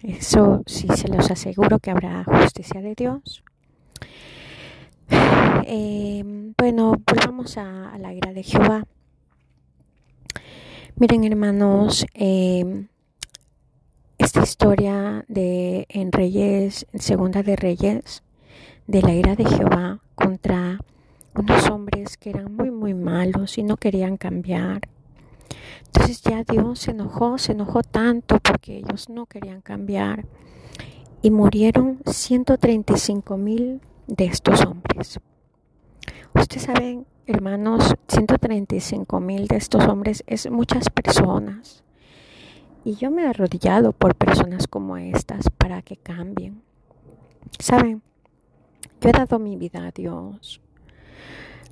Eso 0.03 0.62
sí 0.65 0.88
se 0.95 1.07
los 1.07 1.31
aseguro 1.31 1.79
que 1.79 1.91
habrá 1.91 2.24
justicia 2.25 2.81
de 2.81 2.95
Dios. 2.95 3.43
Eh, 5.67 6.53
bueno, 6.57 6.93
volvamos 7.07 7.57
a, 7.57 7.98
la 7.98 8.13
ira 8.13 8.34
de 8.34 8.43
Jehová. 8.43 8.86
Miren 10.98 11.24
hermanos, 11.24 12.05
eh, 12.13 12.88
esta 14.25 14.41
historia 14.41 15.24
de 15.27 15.86
en 15.88 16.12
Reyes, 16.12 16.88
Segunda 16.96 17.44
de 17.44 17.55
Reyes, 17.55 18.24
de 18.88 19.03
la 19.03 19.13
ira 19.13 19.36
de 19.36 19.46
Jehová 19.46 20.00
contra 20.15 20.79
unos 21.36 21.70
hombres 21.70 22.17
que 22.17 22.32
eran 22.32 22.55
muy 22.55 22.72
muy 22.72 22.96
malos 22.96 23.60
y 23.60 23.63
no 23.63 23.77
querían 23.77 24.17
cambiar. 24.17 24.89
Entonces 25.86 26.24
ya 26.24 26.44
Dios 26.44 26.79
se 26.79 26.91
enojó, 26.91 27.38
se 27.38 27.51
enojó 27.51 27.84
tanto 27.84 28.39
porque 28.39 28.77
ellos 28.77 29.10
no 29.10 29.27
querían 29.27 29.62
cambiar 29.62 30.25
y 31.22 31.29
murieron 31.29 32.00
135 32.08 33.38
mil 33.38 33.79
de 34.08 34.25
estos 34.25 34.65
hombres. 34.65 35.20
Ustedes 36.34 36.63
saben, 36.63 37.05
hermanos, 37.27 37.94
135 38.08 39.20
mil 39.20 39.48
de 39.48 39.58
estos 39.58 39.86
hombres 39.86 40.24
es 40.25 40.50
muchas 40.50 40.89
personas. 40.89 41.85
Y 42.86 42.98
yo 42.98 43.10
me 43.10 43.24
he 43.24 43.27
arrodillado 43.27 43.94
por 43.94 44.13
personas 44.13 44.68
como 44.68 44.96
estas 44.96 45.50
para 45.50 45.82
que 45.82 45.98
cambien. 45.98 46.62
Saben, 47.58 48.04
yo 49.01 49.10
he 49.10 49.12
dado 49.12 49.39
mi 49.39 49.56
vida 49.56 49.88
a 49.88 49.92
Dios. 49.92 50.62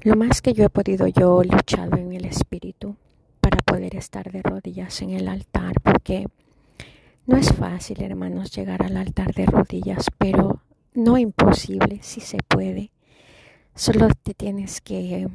Lo 0.02 0.16
más 0.16 0.42
que 0.42 0.54
yo 0.54 0.66
he 0.66 0.70
podido, 0.72 1.06
yo 1.06 1.44
he 1.44 1.46
luchado 1.46 1.98
en 1.98 2.14
el 2.14 2.26
Espíritu 2.26 2.96
para 3.40 3.60
poder 3.60 3.96
estar 3.96 4.32
de 4.32 4.42
rodillas 4.42 5.04
en 5.04 5.12
el 5.12 5.28
altar, 5.28 5.76
porque 5.84 6.26
no 7.28 7.38
es 7.38 7.54
fácil, 7.54 8.02
hermanos, 8.02 8.50
llegar 8.50 8.82
al 8.82 8.98
altar 8.98 9.36
de 9.36 9.46
rodillas, 9.46 10.08
pero 10.18 10.64
no 10.96 11.20
imposible, 11.20 12.00
si 12.02 12.22
se 12.22 12.40
puede. 12.48 12.92
Solo 13.76 14.08
te 14.24 14.34
tienes 14.34 14.82
que 14.82 15.28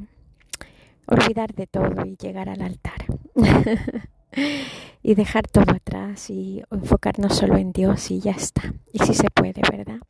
olvidar 1.07 1.55
de 1.55 1.69
todo 1.69 2.05
y 2.05 2.17
llegar 2.17 2.49
al 2.49 2.63
altar. 2.63 3.07
y 5.03 5.15
dejar 5.15 5.49
todo 5.49 5.73
atrás 5.75 6.31
y 6.31 6.63
enfocarnos 6.71 7.37
solo 7.37 7.57
en 7.57 7.73
Dios 7.73 8.11
y 8.11 8.21
ya 8.21 8.33
está. 8.33 8.75
Y 8.93 8.99
si 9.01 9.15
se 9.15 9.31
puede, 9.31 9.63
¿verdad? 9.71 10.01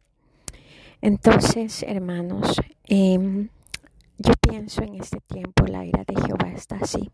Entonces, 1.01 1.85
hermanos, 1.85 2.61
em, 2.85 3.49
yo 4.19 4.33
pienso 4.41 4.83
en 4.83 4.97
este 4.97 5.21
tiempo 5.21 5.67
la 5.67 5.85
ira 5.85 6.05
de 6.05 6.15
Jehová 6.21 6.53
está 6.53 6.77
así. 6.77 7.11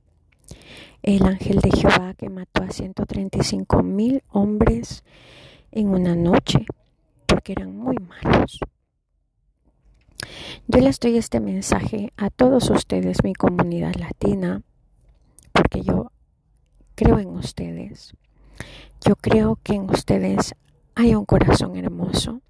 El 1.02 1.26
ángel 1.26 1.58
de 1.60 1.70
Jehová 1.70 2.14
que 2.14 2.30
mató 2.30 2.62
a 2.62 2.70
135 2.70 3.82
mil 3.82 4.22
hombres 4.30 5.04
en 5.70 5.88
una 5.88 6.14
noche 6.14 6.64
porque 7.26 7.52
eran 7.52 7.76
muy 7.76 7.96
malos. 7.96 8.58
Yo 10.66 10.80
les 10.80 10.98
doy 10.98 11.18
este 11.18 11.40
mensaje 11.40 12.12
a 12.16 12.30
todos 12.30 12.70
ustedes, 12.70 13.22
mi 13.22 13.34
comunidad 13.34 13.94
latina, 13.96 14.62
porque 15.52 15.82
yo 15.82 16.10
creo 16.94 17.18
en 17.18 17.28
ustedes. 17.28 18.14
Yo 19.00 19.16
creo 19.16 19.58
que 19.62 19.74
en 19.74 19.90
ustedes 19.90 20.54
hay 20.94 21.14
un 21.14 21.24
corazón 21.24 21.76
hermoso. 21.76 22.40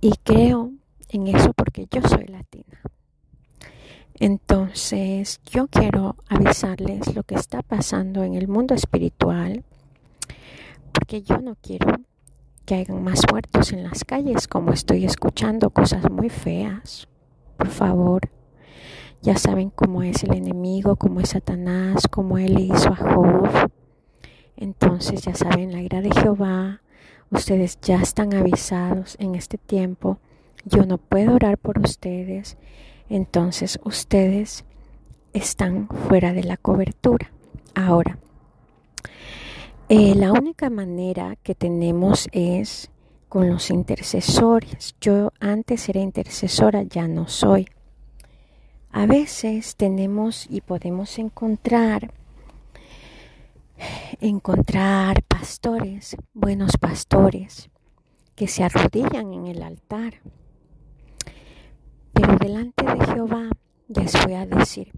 Y 0.00 0.12
creo 0.22 0.72
en 1.08 1.28
eso 1.28 1.52
porque 1.54 1.86
yo 1.90 2.02
soy 2.02 2.26
latina. 2.26 2.80
Entonces, 4.18 5.40
yo 5.50 5.66
quiero 5.66 6.16
avisarles 6.28 7.14
lo 7.14 7.24
que 7.24 7.34
está 7.34 7.62
pasando 7.62 8.22
en 8.22 8.34
el 8.34 8.48
mundo 8.48 8.74
espiritual, 8.74 9.64
porque 10.92 11.22
yo 11.22 11.38
no 11.38 11.56
quiero 11.60 12.00
que 12.64 12.76
hayan 12.76 13.02
más 13.02 13.22
muertos 13.30 13.72
en 13.72 13.82
las 13.82 14.04
calles 14.04 14.46
como 14.46 14.72
estoy 14.72 15.04
escuchando 15.04 15.70
cosas 15.70 16.10
muy 16.10 16.30
feas. 16.30 17.08
Por 17.56 17.68
favor, 17.68 18.30
ya 19.24 19.38
saben 19.38 19.70
cómo 19.70 20.02
es 20.02 20.22
el 20.22 20.34
enemigo, 20.34 20.96
cómo 20.96 21.20
es 21.20 21.30
Satanás, 21.30 22.08
cómo 22.10 22.36
él 22.36 22.58
hizo 22.58 22.90
a 22.90 22.96
Job. 22.96 23.70
Entonces 24.54 25.22
ya 25.22 25.34
saben 25.34 25.72
la 25.72 25.80
ira 25.80 26.02
de 26.02 26.10
Jehová. 26.10 26.82
Ustedes 27.30 27.78
ya 27.80 28.02
están 28.02 28.34
avisados 28.34 29.16
en 29.18 29.34
este 29.34 29.56
tiempo. 29.56 30.18
Yo 30.66 30.84
no 30.84 30.98
puedo 30.98 31.34
orar 31.34 31.56
por 31.56 31.78
ustedes. 31.78 32.58
Entonces 33.08 33.80
ustedes 33.82 34.66
están 35.32 35.88
fuera 35.88 36.34
de 36.34 36.44
la 36.44 36.58
cobertura. 36.58 37.32
Ahora, 37.74 38.18
eh, 39.88 40.14
la 40.14 40.32
única 40.32 40.68
manera 40.68 41.36
que 41.42 41.54
tenemos 41.54 42.28
es 42.32 42.90
con 43.30 43.48
los 43.48 43.70
intercesores. 43.70 44.96
Yo 45.00 45.32
antes 45.40 45.88
era 45.88 46.00
intercesora, 46.00 46.82
ya 46.82 47.08
no 47.08 47.26
soy. 47.26 47.66
A 48.96 49.06
veces 49.06 49.74
tenemos 49.74 50.46
y 50.48 50.60
podemos 50.60 51.18
encontrar 51.18 52.14
encontrar 54.20 55.24
pastores, 55.24 56.16
buenos 56.32 56.76
pastores, 56.76 57.70
que 58.36 58.46
se 58.46 58.62
arrodillan 58.62 59.32
en 59.32 59.46
el 59.48 59.64
altar. 59.64 60.20
Pero 62.12 62.36
delante 62.36 62.84
de 62.84 63.04
Jehová 63.04 63.50
les 63.88 64.12
voy 64.24 64.34
a 64.34 64.46
decir 64.46 64.92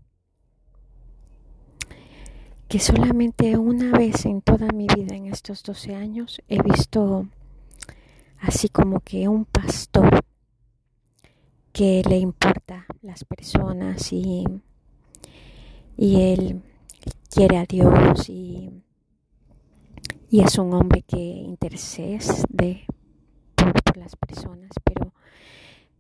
que 2.68 2.80
solamente 2.80 3.56
una 3.56 3.96
vez 3.96 4.26
en 4.26 4.42
toda 4.42 4.68
mi 4.74 4.88
vida, 4.94 5.16
en 5.16 5.28
estos 5.28 5.62
12 5.62 5.94
años, 5.94 6.42
he 6.48 6.60
visto 6.60 7.28
así 8.40 8.68
como 8.68 9.00
que 9.00 9.26
un 9.26 9.46
pastor 9.46 10.25
que 11.76 12.02
le 12.08 12.16
importa 12.16 12.86
las 13.02 13.24
personas 13.24 14.10
y, 14.10 14.46
y 15.98 16.22
él 16.22 16.62
quiere 17.28 17.58
a 17.58 17.66
Dios 17.66 18.30
y, 18.30 18.70
y 20.30 20.40
es 20.40 20.56
un 20.56 20.72
hombre 20.72 21.02
que 21.02 21.18
intercede 21.18 22.18
por, 23.54 23.98
las 23.98 24.16
personas, 24.16 24.70
pero, 24.84 25.12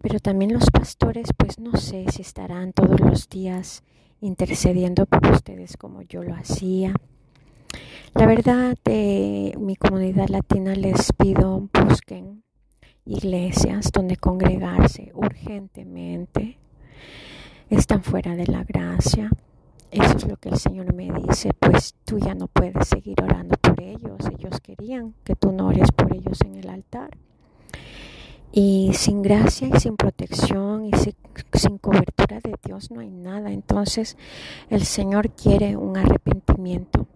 pero 0.00 0.18
también 0.18 0.54
los 0.54 0.70
pastores, 0.70 1.28
pues 1.36 1.58
no 1.58 1.76
sé 1.76 2.06
si 2.10 2.22
estarán 2.22 2.72
todos 2.72 2.98
los 2.98 3.28
días 3.28 3.82
intercediendo 4.22 5.04
por 5.04 5.30
ustedes 5.30 5.76
como 5.76 6.00
yo 6.00 6.22
lo 6.22 6.34
hacía. 6.34 6.94
La 8.14 8.24
verdad, 8.24 8.78
de 8.82 9.54
mi 9.60 9.76
comunidad 9.76 10.30
latina 10.30 10.74
les 10.74 11.12
pido 11.12 11.68
busquen 11.86 12.45
iglesias 13.06 13.90
donde 13.92 14.16
congregarse 14.16 15.12
urgentemente. 15.14 16.58
Están 17.70 18.02
fuera 18.02 18.36
de 18.36 18.46
la 18.46 18.64
gracia. 18.64 19.30
Eso 19.90 20.16
es 20.16 20.28
lo 20.28 20.36
que 20.36 20.50
el 20.50 20.58
Señor 20.58 20.92
me 20.92 21.10
dice, 21.10 21.52
pues 21.58 21.94
tú 22.04 22.18
ya 22.18 22.34
no 22.34 22.48
puedes 22.48 22.88
seguir 22.88 23.22
orando 23.22 23.56
por 23.56 23.80
ellos. 23.80 24.18
Ellos 24.38 24.60
querían 24.60 25.14
que 25.24 25.36
tú 25.36 25.52
no 25.52 25.68
ores 25.68 25.90
por 25.92 26.14
ellos 26.14 26.40
en 26.42 26.56
el 26.56 26.68
altar. 26.68 27.16
Y 28.52 28.92
sin 28.94 29.22
gracia 29.22 29.68
y 29.68 29.78
sin 29.78 29.96
protección 29.96 30.86
y 30.86 30.92
sin, 30.96 31.78
cobertura 31.78 32.40
de 32.40 32.54
Dios 32.64 32.90
no 32.90 33.00
hay 33.00 33.10
nada. 33.10 33.50
Entonces 33.50 34.16
el 34.70 34.84
Señor 34.84 35.30
quiere 35.30 35.76
un 35.76 35.96
arrepentimiento, 35.96 37.06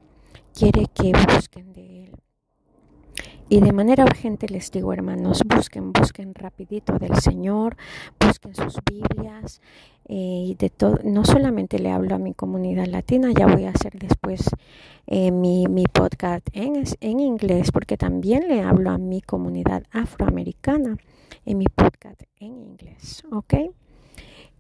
quiere 0.55 0.87
que 0.93 1.13
busquen 1.13 1.73
de 1.73 2.05
Él. 2.05 2.13
Y 3.53 3.61
de 3.61 3.73
manera 3.73 4.05
urgente 4.05 4.49
les 4.49 4.71
digo, 4.71 4.93
hermanos, 4.93 5.43
busquen, 5.45 5.93
busquen 5.93 6.37
rapidito 6.37 7.01
del 7.01 7.19
Señor, 7.19 7.77
busquen 8.25 8.55
sus 8.55 8.77
Biblias. 8.89 9.61
Eh, 10.07 10.51
y 10.51 10.55
de 10.55 10.71
todo, 10.71 11.01
no 11.03 11.25
solamente 11.25 11.81
le 11.81 11.91
hablo 11.91 12.15
a 12.15 12.19
mi 12.19 12.33
comunidad 12.33 12.87
latina, 12.87 13.33
ya 13.37 13.49
voy 13.49 13.65
a 13.65 13.71
hacer 13.71 13.99
después 13.99 14.51
eh, 15.09 15.33
mi, 15.33 15.67
mi, 15.67 15.87
podcast 15.87 16.47
en, 16.53 16.85
en 17.01 17.19
inglés, 17.19 17.73
porque 17.73 17.97
también 17.97 18.47
le 18.47 18.63
hablo 18.63 18.91
a 18.91 18.99
mi 18.99 19.21
comunidad 19.21 19.83
afroamericana 19.91 20.97
en 21.45 21.59
mi 21.59 21.67
podcast 21.67 22.23
en 22.39 22.57
inglés, 22.57 23.25
¿ok? 23.33 23.55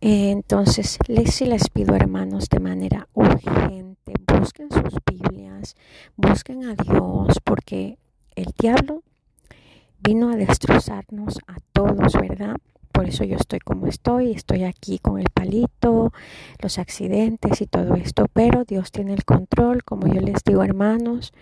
Entonces, 0.00 0.98
les, 1.06 1.32
sí 1.32 1.46
les 1.46 1.70
pido, 1.70 1.94
hermanos, 1.94 2.48
de 2.48 2.58
manera 2.58 3.06
urgente, 3.14 4.14
busquen 4.26 4.68
sus 4.72 4.98
Biblias, 5.06 5.76
busquen 6.16 6.64
a 6.64 6.74
Dios, 6.74 7.38
porque 7.44 7.98
el 8.36 8.52
diablo 8.58 9.02
vino 10.02 10.30
a 10.30 10.36
destrozarnos 10.36 11.38
a 11.46 11.56
todos, 11.72 12.14
¿verdad? 12.14 12.56
Por 12.92 13.08
eso 13.08 13.24
yo 13.24 13.36
estoy 13.36 13.60
como 13.60 13.86
estoy, 13.86 14.32
estoy 14.32 14.64
aquí 14.64 14.98
con 14.98 15.18
el 15.18 15.28
palito, 15.32 16.12
los 16.60 16.78
accidentes 16.78 17.60
y 17.60 17.66
todo 17.66 17.94
esto, 17.94 18.26
pero 18.32 18.64
Dios 18.64 18.90
tiene 18.90 19.14
el 19.14 19.24
control, 19.24 19.84
como 19.84 20.06
yo 20.06 20.20
les 20.20 20.42
digo, 20.44 20.62
hermanos, 20.62 21.32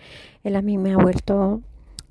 Él 0.43 0.55
a 0.55 0.61
mí 0.61 0.77
me 0.77 0.93
ha 0.93 0.97
vuelto 0.97 1.61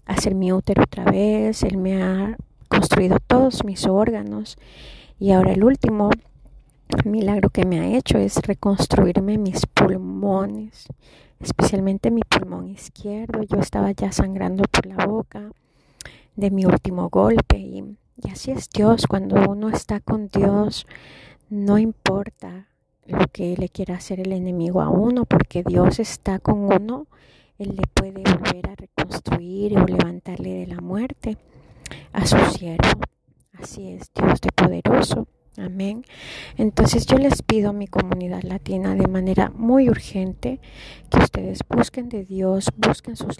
a 0.07 0.15
hacer 0.15 0.35
mi 0.35 0.53
útero 0.53 0.83
otra 0.83 1.05
vez, 1.05 1.63
Él 1.63 1.77
me 1.77 2.03
ha 2.03 2.37
construido 2.69 3.19
todos 3.27 3.65
mis 3.65 3.87
órganos 3.87 4.59
y 5.19 5.33
ahora 5.33 5.53
el 5.53 5.65
último 5.65 6.11
milagro 7.05 7.51
que 7.51 7.65
me 7.65 7.81
ha 7.81 7.97
hecho 7.97 8.19
es 8.19 8.37
reconstruirme 8.37 9.39
mis 9.39 9.67
pulmones, 9.67 10.87
especialmente 11.41 12.11
mi 12.11 12.23
pulmón 12.23 12.69
izquierdo. 12.69 13.43
Yo 13.43 13.59
estaba 13.59 13.93
ya 13.93 14.13
sangrando 14.13 14.65
por 14.65 14.87
la 14.87 15.07
boca 15.07 15.51
de 16.37 16.51
mi 16.51 16.65
último 16.65 17.09
golpe 17.09 17.59
y, 17.59 17.97
y 18.23 18.31
así 18.31 18.51
es 18.51 18.69
Dios. 18.71 19.07
Cuando 19.07 19.37
uno 19.51 19.69
está 19.69 20.01
con 20.01 20.29
Dios, 20.29 20.87
no 21.51 21.79
importa 21.79 22.69
lo 23.07 23.27
que 23.33 23.57
le 23.57 23.69
quiera 23.69 23.97
hacer 23.97 24.21
el 24.21 24.33
enemigo 24.33 24.83
a 24.83 24.91
uno, 24.91 25.25
porque 25.25 25.63
Dios 25.63 25.99
está 25.99 26.39
con 26.39 26.73
uno, 26.73 27.07
Él 27.59 27.75
le 27.75 27.83
puede 27.95 28.23
volver 28.23 28.71
a 28.71 28.77
reconstruir 28.77 29.79
o 29.79 29.87
levantarle 29.87 30.55
de 30.55 30.67
la 30.67 30.81
muerte 30.81 31.39
a 32.13 32.27
su 32.27 32.37
siervo. 32.57 33.01
Así 33.53 33.89
es, 33.89 34.11
Dios 34.15 34.41
de 34.41 34.51
poderoso. 34.53 35.27
Amén. 35.59 36.05
Entonces 36.57 37.05
yo 37.07 37.19
les 37.19 37.43
pido 37.43 37.71
a 37.71 37.73
mi 37.73 37.89
comunidad 37.89 38.43
latina 38.43 38.95
de 38.95 39.09
manera 39.09 39.51
muy 39.51 39.89
urgente 39.89 40.61
que 41.11 41.19
ustedes 41.19 41.61
busquen 41.69 42.09
de 42.09 42.25
Dios, 42.25 42.71
busquen 42.77 43.17
sus, 43.17 43.39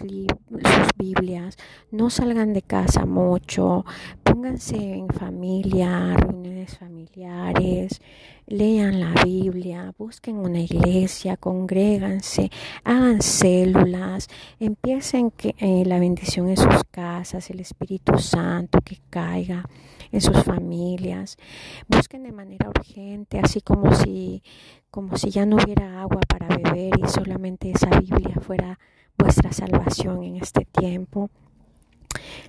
Biblias, 0.97 1.55
no 1.91 2.09
salgan 2.09 2.53
de 2.53 2.61
casa 2.61 3.05
mucho, 3.05 3.85
pónganse 4.23 4.75
en 4.75 5.07
familia, 5.07 6.15
reuniones 6.17 6.77
familiares, 6.77 8.01
lean 8.47 8.99
la 8.99 9.13
Biblia, 9.23 9.93
busquen 9.97 10.37
una 10.37 10.59
iglesia, 10.59 11.37
congréganse, 11.37 12.51
hagan 12.83 13.21
células, 13.21 14.27
empiecen 14.59 15.31
que 15.31 15.55
eh, 15.59 15.83
la 15.85 15.99
bendición 15.99 16.49
en 16.49 16.57
sus 16.57 16.83
casas, 16.91 17.49
el 17.49 17.61
Espíritu 17.61 18.17
Santo 18.17 18.79
que 18.81 18.99
caiga 19.09 19.63
en 20.11 20.21
sus 20.21 20.43
familias. 20.43 21.37
De 22.17 22.31
manera 22.31 22.69
urgente, 22.69 23.39
así 23.39 23.61
como 23.61 23.93
si, 23.93 24.41
como 24.89 25.15
si 25.15 25.29
ya 25.29 25.45
no 25.45 25.57
hubiera 25.57 26.01
agua 26.01 26.21
para 26.27 26.47
beber 26.47 26.93
y 26.97 27.07
solamente 27.07 27.69
esa 27.69 27.99
Biblia 27.99 28.35
fuera 28.41 28.79
vuestra 29.15 29.51
salvación 29.51 30.23
en 30.23 30.37
este 30.37 30.65
tiempo. 30.65 31.29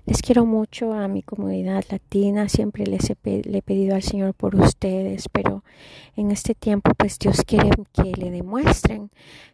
Les 0.07 0.23
quiero 0.23 0.47
mucho 0.47 0.95
a 0.95 1.09
mi 1.09 1.23
comunidad 1.23 1.85
latina, 1.91 2.49
siempre 2.49 2.87
les 2.87 3.11
he, 3.11 3.17
pedido 3.17 3.95
al 3.95 4.03
Señor 4.03 4.33
por 4.33 4.57
ustedes, 4.57 5.29
pero 5.29 5.63
en 6.17 6.31
este 6.31 6.55
tiempo 6.55 6.93
pues 6.97 7.19
Dios 7.19 7.43
quiere 7.47 7.69
que 7.93 8.13
le 8.17 8.31
demuestren 8.31 9.11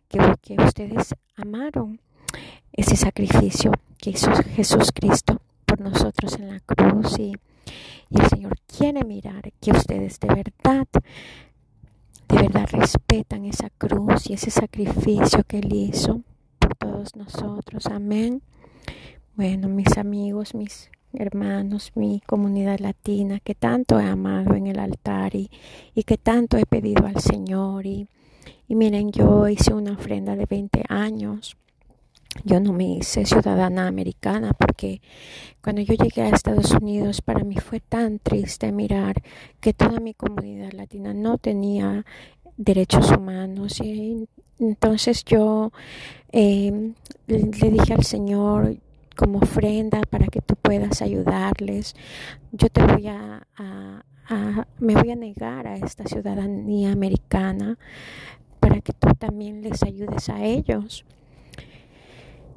que, 0.09 0.21
que 0.41 0.55
ustedes 0.63 1.17
amaron 1.35 2.01
ese 2.73 2.95
sacrificio 2.95 3.73
que 3.99 4.11
hizo 4.11 4.31
Jesús 4.55 4.93
Cristo 4.95 5.41
por 5.65 5.81
nosotros 5.81 6.37
en 6.37 6.49
la 6.49 6.61
cruz 6.61 7.19
y 7.19 7.33
y 8.11 8.21
el 8.21 8.29
Señor 8.29 8.57
quiere 8.67 9.05
mirar 9.05 9.53
que 9.61 9.73
ustedes 9.73 10.21
de 10.21 10.29
verdad, 10.29 10.87
de 12.29 12.37
verdad 12.37 12.69
respetan 12.71 13.45
esa 13.45 13.71
cruz 13.71 14.29
y 14.31 14.35
ese 14.35 14.51
sacrificio 14.51 15.45
que 15.45 15.59
Él 15.59 15.73
hizo 15.73 16.23
por 16.59 16.75
todos 16.77 17.17
nosotros. 17.17 17.87
Amén. 17.87 18.43
Bueno, 19.35 19.69
mis 19.69 19.99
amigos, 19.99 20.55
mis 20.55 20.91
hermanos, 21.13 21.93
mi 21.95 22.23
comunidad 22.27 22.79
latina, 22.79 23.41
que 23.41 23.55
tanto 23.55 23.99
he 24.01 24.05
amado 24.05 24.55
en 24.55 24.67
el 24.67 24.79
altar 24.79 25.35
y, 25.35 25.51
y 25.95 26.05
que 26.05 26.19
tanto 26.19 26.57
he 26.57 26.67
pedido 26.67 27.07
al 27.07 27.21
Señor. 27.21 27.87
Y, 27.87 28.09
y 28.69 28.75
miren, 28.75 29.11
yo 29.13 29.49
hice 29.49 29.75
una 29.75 29.93
ofrenda 29.93 30.37
de 30.37 30.47
20 30.47 30.85
años 30.89 31.57
yo 32.45 32.61
no 32.61 32.73
me 32.73 32.85
hice 32.85 33.25
ciudadana 33.25 33.87
americana 33.87 34.53
porque 34.53 35.01
cuando 35.63 35.83
yo 35.83 35.95
llegué 35.95 36.23
a 36.23 36.31
Estados 36.31 36.71
Unidos 36.73 37.23
para 37.23 37.45
mí 37.45 37.57
fue 37.57 37.81
tan 37.81 38.19
triste 38.19 38.73
mirar 38.73 39.23
que 39.61 39.73
toda 39.73 40.01
mi 40.01 40.15
comunidad 40.15 40.73
latina 40.73 41.15
no 41.15 41.39
tenía 41.39 42.05
derechos 42.57 43.11
humanos 43.11 43.81
y 43.81 44.29
entonces 44.59 45.25
yo 45.25 45.73
em, 46.33 46.95
le 47.27 47.71
dije 47.71 47.95
al 47.95 48.05
Señor 48.05 48.77
como 49.17 49.39
ofrenda 49.39 50.01
para 50.09 50.27
que 50.27 50.41
tú 50.43 50.55
puedas 50.57 51.01
ayudarles. 51.01 51.95
Yo 52.53 52.69
te 52.69 52.83
voy 52.83 53.07
a, 53.09 53.47
a 53.57 54.03
me 54.79 54.95
voy 54.95 55.13
a 55.13 55.17
negar 55.17 55.67
a 55.67 55.77
esta 55.77 56.05
ciudadanía 56.05 56.93
americana 56.93 57.79
para 58.61 58.81
que 58.81 58.93
tú 58.93 59.09
también 59.19 59.63
les 59.63 59.83
ayudes 59.83 60.29
a 60.29 60.43
ellos 60.45 61.05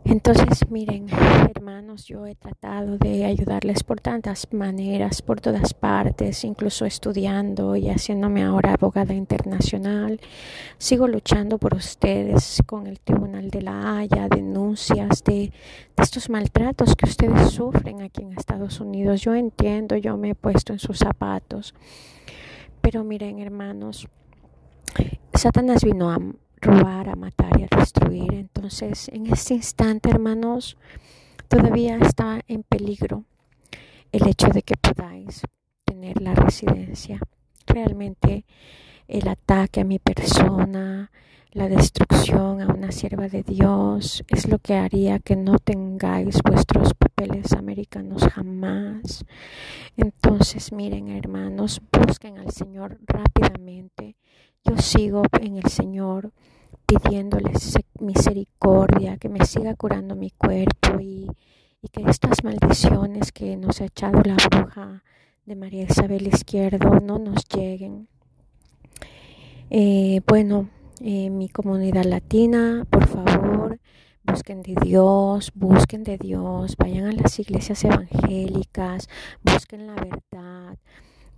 entonces, 0.06 0.70
miren, 0.70 1.08
hermanos, 1.50 2.06
yo 2.06 2.26
he 2.26 2.36
tratado 2.36 2.98
de 2.98 3.26
ayudarles 3.26 3.84
por 3.84 4.02
tantas 4.02 4.48
maneras, 4.52 5.22
por 5.22 5.40
todas 5.42 5.74
partes, 5.74 6.44
incluso 6.44 6.86
estudiando 6.86 7.76
y 7.76 7.90
haciéndome 7.90 8.44
ahora 8.44 8.74
abogada 8.74 9.14
internacional. 9.14 10.20
Sigo 10.78 11.08
luchando 11.08 11.58
por 11.58 11.74
ustedes 11.74 12.62
con 12.66 12.88
el 12.88 13.00
Tribunal 13.00 13.50
de 13.50 13.62
la 13.62 13.98
Haya, 13.98 14.28
denuncias 14.30 15.24
de, 15.24 15.52
estos 15.98 16.30
maltratos 16.30 16.96
que 16.96 17.06
ustedes 17.06 17.52
sufren 17.52 18.02
aquí 18.02 18.24
en 18.24 18.34
Estados 18.34 18.80
Unidos. 18.80 19.22
Yo 19.22 19.36
entiendo, 19.36 19.98
yo 19.98 20.18
me 20.18 20.32
he 20.32 20.36
puesto 20.36 20.74
en 20.74 20.80
sus 20.80 20.98
zapatos. 20.98 21.76
Pero 22.82 23.04
miren, 23.04 23.40
hermanos, 23.40 24.08
Satanás 25.34 25.84
vino 25.84 26.10
a 26.10 26.20
robar, 26.62 27.10
a 27.10 27.16
matar 27.16 27.60
y 27.60 27.64
a 27.64 27.78
destruir. 27.78 28.34
Entonces, 28.34 29.10
en 29.10 29.28
este 29.28 29.56
instante, 29.56 30.10
hermanos, 30.10 30.78
todavía 31.48 31.98
está 31.98 32.42
en 32.48 32.64
peligro 32.64 33.24
el 34.12 34.28
hecho 34.28 34.48
de 34.48 34.62
que 34.64 34.76
podáis 34.76 35.42
tener 35.86 36.22
la 36.22 36.36
residencia. 36.36 37.20
Realmente 37.68 38.46
el 39.10 39.28
ataque 39.28 39.82
a 39.82 39.84
mi 39.84 40.00
persona, 40.00 41.12
la 41.52 41.68
destrucción 41.68 42.62
a 42.62 42.68
una 42.68 42.92
sierva 42.92 43.28
de 43.28 43.44
Dios 43.44 44.24
es 44.28 44.48
lo 44.48 44.60
que 44.60 44.76
haría 44.76 45.20
que 45.20 45.36
no 45.36 45.60
tengáis 45.60 46.42
vuestros 46.44 46.94
papeles 46.94 47.52
americanos 47.54 48.24
jamás. 48.24 49.26
Entonces, 49.98 50.72
miren, 50.72 51.10
hermanos, 51.10 51.82
busquen 51.92 52.38
al 52.38 52.52
Señor 52.52 53.00
rápidamente 53.06 54.16
yo 54.66 54.78
sigo 54.78 55.24
en 55.40 55.58
el 55.58 55.70
Señor 55.70 56.32
pidiéndoles 56.86 57.78
misericordia, 58.00 59.18
que 59.18 59.30
me 59.30 59.46
siga 59.46 59.76
curando 59.76 60.16
mi 60.16 60.32
cuerpo 60.32 61.00
y, 61.00 61.28
que 61.92 62.04
estas 62.04 62.44
maldiciones 62.44 63.32
que 63.32 63.56
nos 63.56 63.80
ha 63.80 63.86
echado 63.86 64.22
la 64.24 64.36
bruja 64.36 65.02
de 65.46 65.56
María 65.56 65.84
Isabel 65.84 66.28
Izquierdo 66.28 67.00
no 67.00 67.20
nos 67.20 67.46
lleguen. 67.48 68.10
Eh, 69.70 70.22
bueno, 70.28 70.70
eh, 71.02 71.30
mi 71.30 71.48
comunidad 71.48 72.04
latina, 72.06 72.88
por 72.90 73.08
favor, 73.08 73.80
busquen 74.24 74.64
de 74.64 74.76
Dios, 74.82 75.52
busquen 75.54 76.04
de 76.04 76.18
Dios, 76.18 76.76
vayan 76.78 77.06
a 77.06 77.12
las 77.12 77.38
iglesias 77.40 77.84
evangélicas, 77.84 79.08
busquen 79.44 79.88
la 79.88 79.94
verdad. 79.96 80.78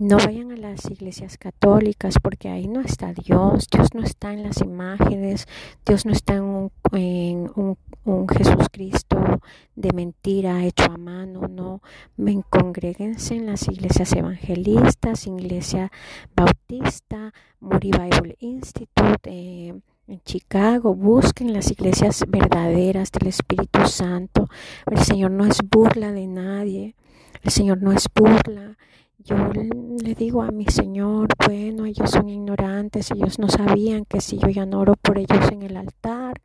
No 0.01 0.17
vayan 0.17 0.51
a 0.51 0.57
las 0.57 0.89
iglesias 0.89 1.37
católicas 1.37 2.15
porque 2.19 2.49
ahí 2.49 2.67
no 2.67 2.81
está 2.81 3.13
Dios, 3.13 3.67
Dios 3.71 3.89
no 3.93 4.01
está 4.01 4.33
en 4.33 4.41
las 4.41 4.59
imágenes, 4.61 5.47
Dios 5.85 6.07
no 6.07 6.11
está 6.11 6.37
en 6.37 6.43
un, 6.43 6.71
en 6.93 7.51
un 7.55 8.27
Jesucristo 8.27 9.39
de 9.75 9.93
mentira 9.93 10.65
hecho 10.65 10.85
a 10.85 10.97
mano, 10.97 11.41
no. 11.47 11.83
Ven, 12.17 12.41
congréguense 12.41 13.35
en 13.35 13.45
las 13.45 13.67
iglesias 13.67 14.11
evangelistas, 14.13 15.27
iglesia 15.27 15.91
bautista, 16.35 17.31
Moody 17.59 17.91
Bible 17.91 18.37
Institute, 18.39 19.29
eh, 19.29 19.79
en 20.07 20.21
Chicago, 20.23 20.95
busquen 20.95 21.53
las 21.53 21.69
iglesias 21.69 22.25
verdaderas 22.27 23.11
del 23.11 23.27
Espíritu 23.27 23.85
Santo. 23.85 24.49
El 24.87 24.97
Señor 24.97 25.29
no 25.29 25.45
es 25.45 25.59
burla 25.61 26.11
de 26.11 26.25
nadie, 26.25 26.95
el 27.43 27.51
Señor 27.51 27.83
no 27.83 27.91
es 27.91 28.07
burla 28.15 28.79
yo 29.23 29.35
le 29.53 30.15
digo 30.15 30.41
a 30.41 30.51
mi 30.51 30.65
Señor, 30.65 31.29
bueno, 31.45 31.85
ellos 31.85 32.09
son 32.09 32.29
ignorantes, 32.29 33.11
ellos 33.11 33.39
no 33.39 33.49
sabían 33.49 34.05
que 34.05 34.21
si 34.21 34.37
yo 34.37 34.47
ya 34.47 34.65
no 34.65 34.79
oro 34.79 34.95
por 34.95 35.17
ellos 35.17 35.51
en 35.51 35.61
el 35.63 35.77
altar, 35.77 36.41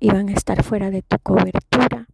iban 0.00 0.28
a 0.28 0.32
estar 0.32 0.62
fuera 0.62 0.90
de 0.90 1.02
tu 1.02 1.18
cobertura. 1.22 2.08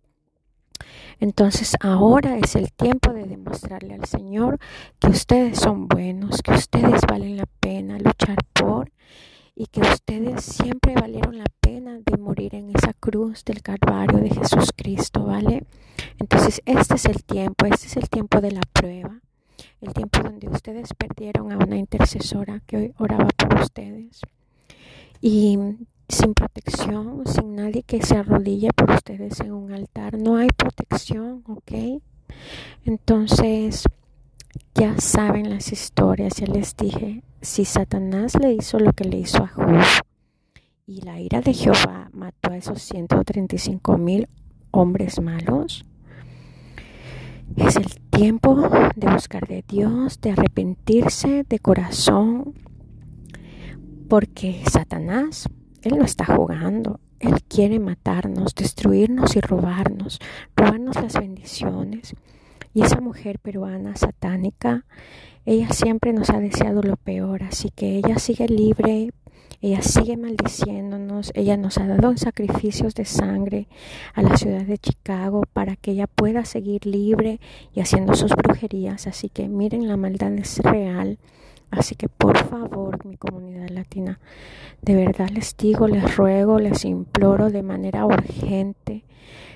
Entonces 1.18 1.76
ahora 1.80 2.37
es 2.37 2.56
el 2.56 2.72
tiempo 2.72 3.12
de 3.12 3.24
demostrarle 3.24 3.94
al 3.94 4.04
Señor 4.04 4.59
que 4.98 5.09
ustedes 5.09 5.59
son 5.59 5.88
buenos, 5.88 6.42
que 6.42 6.52
ustedes 6.52 7.00
valen 7.09 7.38
la 7.38 7.46
pena 7.61 7.98
luchar 7.98 8.37
por 8.52 8.90
y 9.54 9.66
que 9.66 9.80
ustedes 9.80 10.44
siempre 10.44 10.94
valieron 10.94 11.38
la 11.38 11.46
pena 11.61 11.98
de 12.04 12.18
morir 12.18 12.54
en 12.54 12.70
esa 12.76 12.92
cruz 12.92 13.44
del 13.46 13.62
Calvario 13.62 14.18
de 14.18 14.28
Jesucristo, 14.28 15.24
¿vale? 15.24 15.64
Entonces 16.18 16.61
este 16.66 16.96
es 16.96 17.06
el 17.06 17.24
tiempo, 17.24 17.64
este 17.64 17.87
es 17.87 17.96
el 17.96 18.11
tiempo 18.11 18.42
de 18.42 18.52
la 18.52 18.62
prueba 18.74 19.22
el 19.81 19.92
tiempo 19.95 20.21
donde 20.23 20.49
ustedes 20.49 20.95
perdieron 20.95 21.53
a 21.53 21.59
una 21.59 21.77
intercesora 21.77 22.61
que 22.66 22.77
hoy 22.77 22.95
oraba 22.99 23.29
por 23.37 23.61
ustedes. 23.61 24.21
Y 25.21 25.59
sin 26.09 26.35
protección, 26.35 27.23
sin 27.27 27.57
nadie 27.57 27.83
que 27.83 28.03
se 28.03 28.16
arrodille 28.16 28.71
por 28.73 28.90
ustedes 28.90 29.40
en 29.40 29.53
un 29.53 29.73
altar, 29.73 30.19
no 30.19 30.37
hay 30.37 30.49
protección, 30.49 31.42
¿ok? 31.47 32.01
Entonces, 32.85 33.85
ya 34.75 34.99
saben 34.99 35.51
las 35.51 35.73
historias, 35.73 36.37
ya 36.37 36.47
les 36.47 36.77
dije, 36.77 37.23
si 37.40 37.64
Satanás 37.64 38.35
le 38.40 38.53
hizo 38.53 38.79
lo 38.79 38.92
que 38.92 39.05
le 39.05 39.19
hizo 39.19 39.42
a 39.42 39.49
Job 39.49 39.83
y 40.87 41.01
la 41.03 41.21
ira 41.21 41.40
de 41.40 41.53
Jehová 41.53 42.11
mató 42.12 42.51
a 42.51 42.57
esos 42.57 42.83
135 42.83 43.99
mil 43.99 44.29
hombres 44.71 45.21
malos, 45.21 45.85
es 47.57 47.77
el 47.77 47.87
tiempo 48.16 48.70
de 48.96 49.09
buscar 49.12 49.46
de 49.46 49.62
Dios, 49.68 50.22
de 50.22 50.31
arrepentirse 50.31 51.44
de 51.46 51.59
corazón, 51.59 52.55
porque 54.09 54.62
Satanás, 54.70 55.50
Él 55.83 55.98
no 55.98 56.05
está 56.05 56.24
jugando, 56.24 56.98
Él 57.20 57.42
quiere 57.42 57.79
matarnos, 57.79 58.55
destruirnos 58.55 59.37
y 59.37 59.40
robarnos, 59.40 60.18
robarnos 60.57 60.96
las 60.96 61.12
bendiciones. 61.12 62.14
Y 62.72 62.83
esa 62.83 63.02
mujer 63.02 63.38
peruana 63.38 63.96
satánica, 63.96 64.87
ella 65.44 65.68
siempre 65.70 66.14
nos 66.14 66.31
ha 66.31 66.40
deseado 66.40 66.83
lo 66.83 66.96
peor, 66.96 67.42
así 67.42 67.68
que 67.68 67.98
ella 67.98 68.18
sigue 68.18 68.48
libre 68.48 69.11
ella 69.66 69.83
sigue 69.83 70.16
maldiciéndonos, 70.16 71.33
ella 71.35 71.57
nos 71.57 71.79
ha 71.79 71.88
dado 71.88 72.16
sacrificios 72.16 72.94
de 72.94 73.05
sangre 73.05 73.66
a 74.14 74.22
la 74.22 74.37
ciudad 74.37 74.62
de 74.62 74.79
Chicago 74.79 75.42
para 75.52 75.74
que 75.74 75.90
ella 75.90 76.07
pueda 76.07 76.44
seguir 76.44 76.87
libre 76.87 77.40
y 77.74 77.81
haciendo 77.81 78.14
sus 78.14 78.31
brujerías. 78.37 79.09
Así 79.09 79.29
que 79.29 79.48
miren, 79.48 79.88
la 79.88 79.96
maldad 79.96 80.33
es 80.35 80.59
real. 80.59 81.18
Así 81.72 81.96
que 81.96 82.09
por 82.09 82.38
favor, 82.38 83.05
mi 83.05 83.16
comunidad 83.16 83.68
latina, 83.70 84.20
de 84.83 84.94
verdad 84.94 85.31
les 85.31 85.57
digo, 85.57 85.88
les 85.88 86.16
ruego, 86.16 86.61
les 86.61 86.85
imploro 86.85 87.50
de 87.50 87.64
manera 87.64 88.07
urgente. 88.07 89.02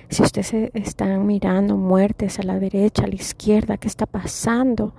Si 0.09 0.23
ustedes 0.23 0.71
están 0.73 1.25
mirando 1.25 1.77
muertes 1.77 2.37
a 2.37 2.43
la 2.43 2.59
derecha, 2.59 3.05
a 3.05 3.07
la 3.07 3.15
izquierda, 3.15 3.77
¿qué 3.77 3.87
está 3.87 4.07
pasando? 4.07 4.93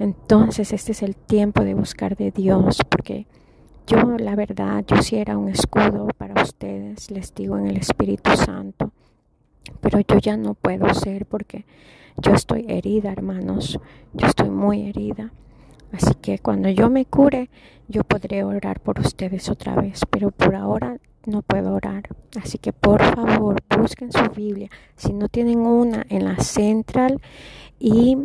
Entonces 0.00 0.72
este 0.72 0.90
es 0.90 1.04
el 1.04 1.14
tiempo 1.14 1.62
de 1.62 1.74
buscar 1.74 2.16
de 2.16 2.32
Dios, 2.32 2.80
porque 2.88 3.28
yo, 3.88 4.18
la 4.18 4.36
verdad, 4.36 4.84
yo 4.86 5.02
sí 5.02 5.16
era 5.16 5.38
un 5.38 5.48
escudo 5.48 6.08
para 6.16 6.42
ustedes, 6.42 7.10
les 7.10 7.34
digo 7.34 7.56
en 7.56 7.66
el 7.66 7.78
Espíritu 7.78 8.36
Santo, 8.36 8.92
pero 9.80 10.00
yo 10.00 10.18
ya 10.18 10.36
no 10.36 10.54
puedo 10.54 10.92
ser 10.92 11.24
porque 11.24 11.64
yo 12.18 12.32
estoy 12.32 12.66
herida, 12.68 13.10
hermanos, 13.10 13.80
yo 14.12 14.26
estoy 14.26 14.50
muy 14.50 14.88
herida. 14.88 15.32
Así 15.90 16.14
que 16.20 16.38
cuando 16.38 16.68
yo 16.68 16.90
me 16.90 17.06
cure, 17.06 17.48
yo 17.88 18.04
podré 18.04 18.44
orar 18.44 18.80
por 18.80 19.00
ustedes 19.00 19.48
otra 19.48 19.74
vez, 19.74 20.02
pero 20.10 20.30
por 20.30 20.54
ahora 20.54 20.98
no 21.24 21.40
puedo 21.40 21.72
orar. 21.72 22.02
Así 22.38 22.58
que 22.58 22.74
por 22.74 23.02
favor, 23.02 23.62
busquen 23.78 24.12
su 24.12 24.28
Biblia. 24.36 24.68
Si 24.96 25.14
no 25.14 25.28
tienen 25.28 25.60
una 25.60 26.04
en 26.10 26.26
la 26.26 26.38
central 26.40 27.22
y 27.78 28.18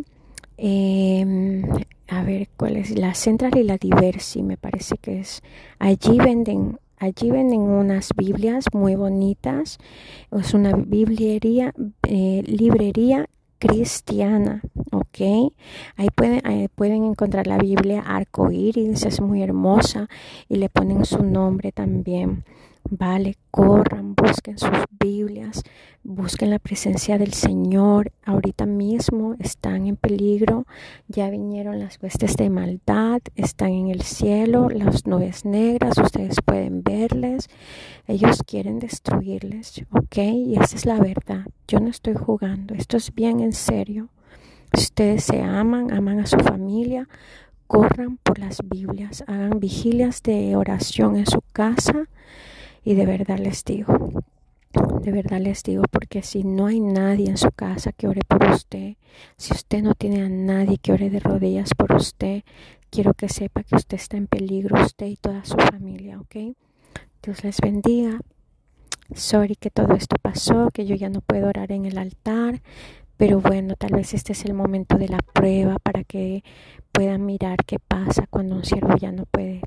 eh, 0.56 1.62
a 2.08 2.22
ver 2.22 2.48
cuál 2.56 2.76
es 2.76 2.96
la 2.96 3.14
Central 3.14 3.56
y 3.56 3.64
la 3.64 3.76
Diversi, 3.76 4.42
me 4.42 4.56
parece 4.56 4.96
que 4.98 5.20
es. 5.20 5.42
Allí 5.78 6.18
venden, 6.18 6.78
allí 6.98 7.30
venden 7.30 7.60
unas 7.60 8.10
Biblias 8.16 8.66
muy 8.72 8.94
bonitas. 8.94 9.78
Es 10.30 10.54
una 10.54 10.76
bibliería, 10.76 11.72
eh, 12.02 12.42
librería 12.46 13.28
cristiana, 13.58 14.60
¿ok? 14.92 15.52
Ahí 15.96 16.08
pueden, 16.14 16.68
pueden 16.74 17.04
encontrar 17.04 17.46
la 17.46 17.56
Biblia 17.56 18.00
arcoíris, 18.00 19.06
es 19.06 19.20
muy 19.20 19.42
hermosa 19.42 20.08
y 20.48 20.56
le 20.56 20.68
ponen 20.68 21.04
su 21.04 21.22
nombre 21.22 21.72
también. 21.72 22.44
Vale, 22.90 23.36
corran, 23.50 24.14
busquen 24.14 24.58
sus 24.58 24.84
Biblias, 25.00 25.62
busquen 26.02 26.50
la 26.50 26.58
presencia 26.58 27.16
del 27.16 27.32
Señor. 27.32 28.12
Ahorita 28.26 28.66
mismo 28.66 29.36
están 29.38 29.86
en 29.86 29.96
peligro, 29.96 30.66
ya 31.08 31.30
vinieron 31.30 31.78
las 31.78 31.98
huestes 32.02 32.36
de 32.36 32.50
maldad, 32.50 33.22
están 33.36 33.70
en 33.70 33.88
el 33.88 34.02
cielo, 34.02 34.68
las 34.68 35.06
nubes 35.06 35.46
negras, 35.46 35.96
ustedes 35.96 36.42
pueden 36.44 36.82
verles. 36.82 37.48
Ellos 38.06 38.42
quieren 38.46 38.80
destruirles, 38.80 39.82
¿ok? 39.90 40.18
Y 40.18 40.56
esa 40.56 40.76
es 40.76 40.84
la 40.84 41.00
verdad. 41.00 41.46
Yo 41.66 41.80
no 41.80 41.88
estoy 41.88 42.14
jugando, 42.14 42.74
esto 42.74 42.98
es 42.98 43.14
bien 43.14 43.40
en 43.40 43.52
serio. 43.52 44.10
Ustedes 44.76 45.24
se 45.24 45.40
aman, 45.40 45.90
aman 45.90 46.20
a 46.20 46.26
su 46.26 46.36
familia, 46.36 47.08
corran 47.66 48.18
por 48.18 48.38
las 48.38 48.58
Biblias, 48.62 49.24
hagan 49.26 49.58
vigilias 49.58 50.22
de 50.22 50.54
oración 50.54 51.16
en 51.16 51.26
su 51.26 51.40
casa 51.52 52.08
y 52.84 52.94
de 52.94 53.06
verdad 53.06 53.38
les 53.38 53.64
digo, 53.64 53.96
de 55.02 55.12
verdad 55.12 55.40
les 55.40 55.62
digo, 55.62 55.84
porque 55.90 56.22
si 56.22 56.44
no 56.44 56.66
hay 56.66 56.80
nadie 56.80 57.28
en 57.28 57.38
su 57.38 57.50
casa 57.50 57.92
que 57.92 58.08
ore 58.08 58.20
por 58.26 58.44
usted, 58.44 58.96
si 59.36 59.52
usted 59.52 59.82
no 59.82 59.94
tiene 59.94 60.22
a 60.22 60.28
nadie 60.28 60.78
que 60.78 60.92
ore 60.92 61.10
de 61.10 61.20
rodillas 61.20 61.70
por 61.74 61.94
usted, 61.94 62.42
quiero 62.90 63.14
que 63.14 63.28
sepa 63.28 63.62
que 63.62 63.76
usted 63.76 63.96
está 63.96 64.16
en 64.16 64.26
peligro, 64.26 64.82
usted 64.82 65.06
y 65.06 65.16
toda 65.16 65.44
su 65.44 65.56
familia, 65.56 66.20
¿ok? 66.20 66.56
Dios 67.22 67.42
les 67.42 67.58
bendiga. 67.60 68.20
Sorry 69.14 69.56
que 69.56 69.70
todo 69.70 69.94
esto 69.94 70.16
pasó, 70.20 70.70
que 70.72 70.86
yo 70.86 70.94
ya 70.94 71.08
no 71.08 71.20
puedo 71.20 71.48
orar 71.48 71.72
en 71.72 71.84
el 71.84 71.98
altar, 71.98 72.62
pero 73.16 73.40
bueno, 73.40 73.74
tal 73.76 73.92
vez 73.92 74.14
este 74.14 74.32
es 74.32 74.44
el 74.44 74.54
momento 74.54 74.96
de 74.98 75.08
la 75.08 75.18
prueba 75.18 75.78
para 75.78 76.04
que 76.04 76.42
puedan 76.92 77.24
mirar 77.24 77.58
qué 77.66 77.78
pasa 77.78 78.26
cuando 78.28 78.56
un 78.56 78.64
siervo 78.64 78.96
ya 78.96 79.12
no 79.12 79.24
puede 79.26 79.60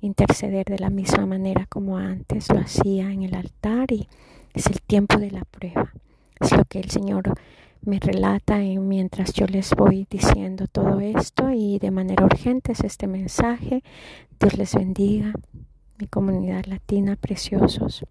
interceder 0.00 0.66
de 0.66 0.78
la 0.78 0.90
misma 0.90 1.26
manera 1.26 1.66
como 1.66 1.96
antes 1.98 2.48
lo 2.52 2.60
hacía 2.60 3.10
en 3.12 3.22
el 3.22 3.34
altar 3.34 3.92
y 3.92 4.08
es 4.54 4.66
el 4.66 4.80
tiempo 4.80 5.18
de 5.18 5.30
la 5.30 5.44
prueba. 5.44 5.92
Es 6.40 6.56
lo 6.56 6.64
que 6.64 6.80
el 6.80 6.90
Señor 6.90 7.34
me 7.82 7.98
relata 8.00 8.58
mientras 8.58 9.32
yo 9.32 9.46
les 9.46 9.74
voy 9.74 10.06
diciendo 10.10 10.66
todo 10.66 11.00
esto 11.00 11.50
y 11.50 11.78
de 11.78 11.90
manera 11.90 12.24
urgente 12.24 12.72
es 12.72 12.80
este 12.80 13.06
mensaje. 13.06 13.82
Dios 14.38 14.56
les 14.56 14.74
bendiga, 14.74 15.32
mi 15.98 16.06
comunidad 16.06 16.66
latina 16.66 17.16
preciosos. 17.16 18.04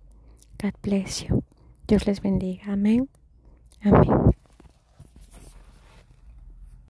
God 0.62 0.74
bless 0.82 1.28
you. 1.28 1.44
Dios 1.88 2.08
les 2.08 2.22
bendiga. 2.22 2.74
Amén. 2.74 3.10
Amén. 3.82 4.38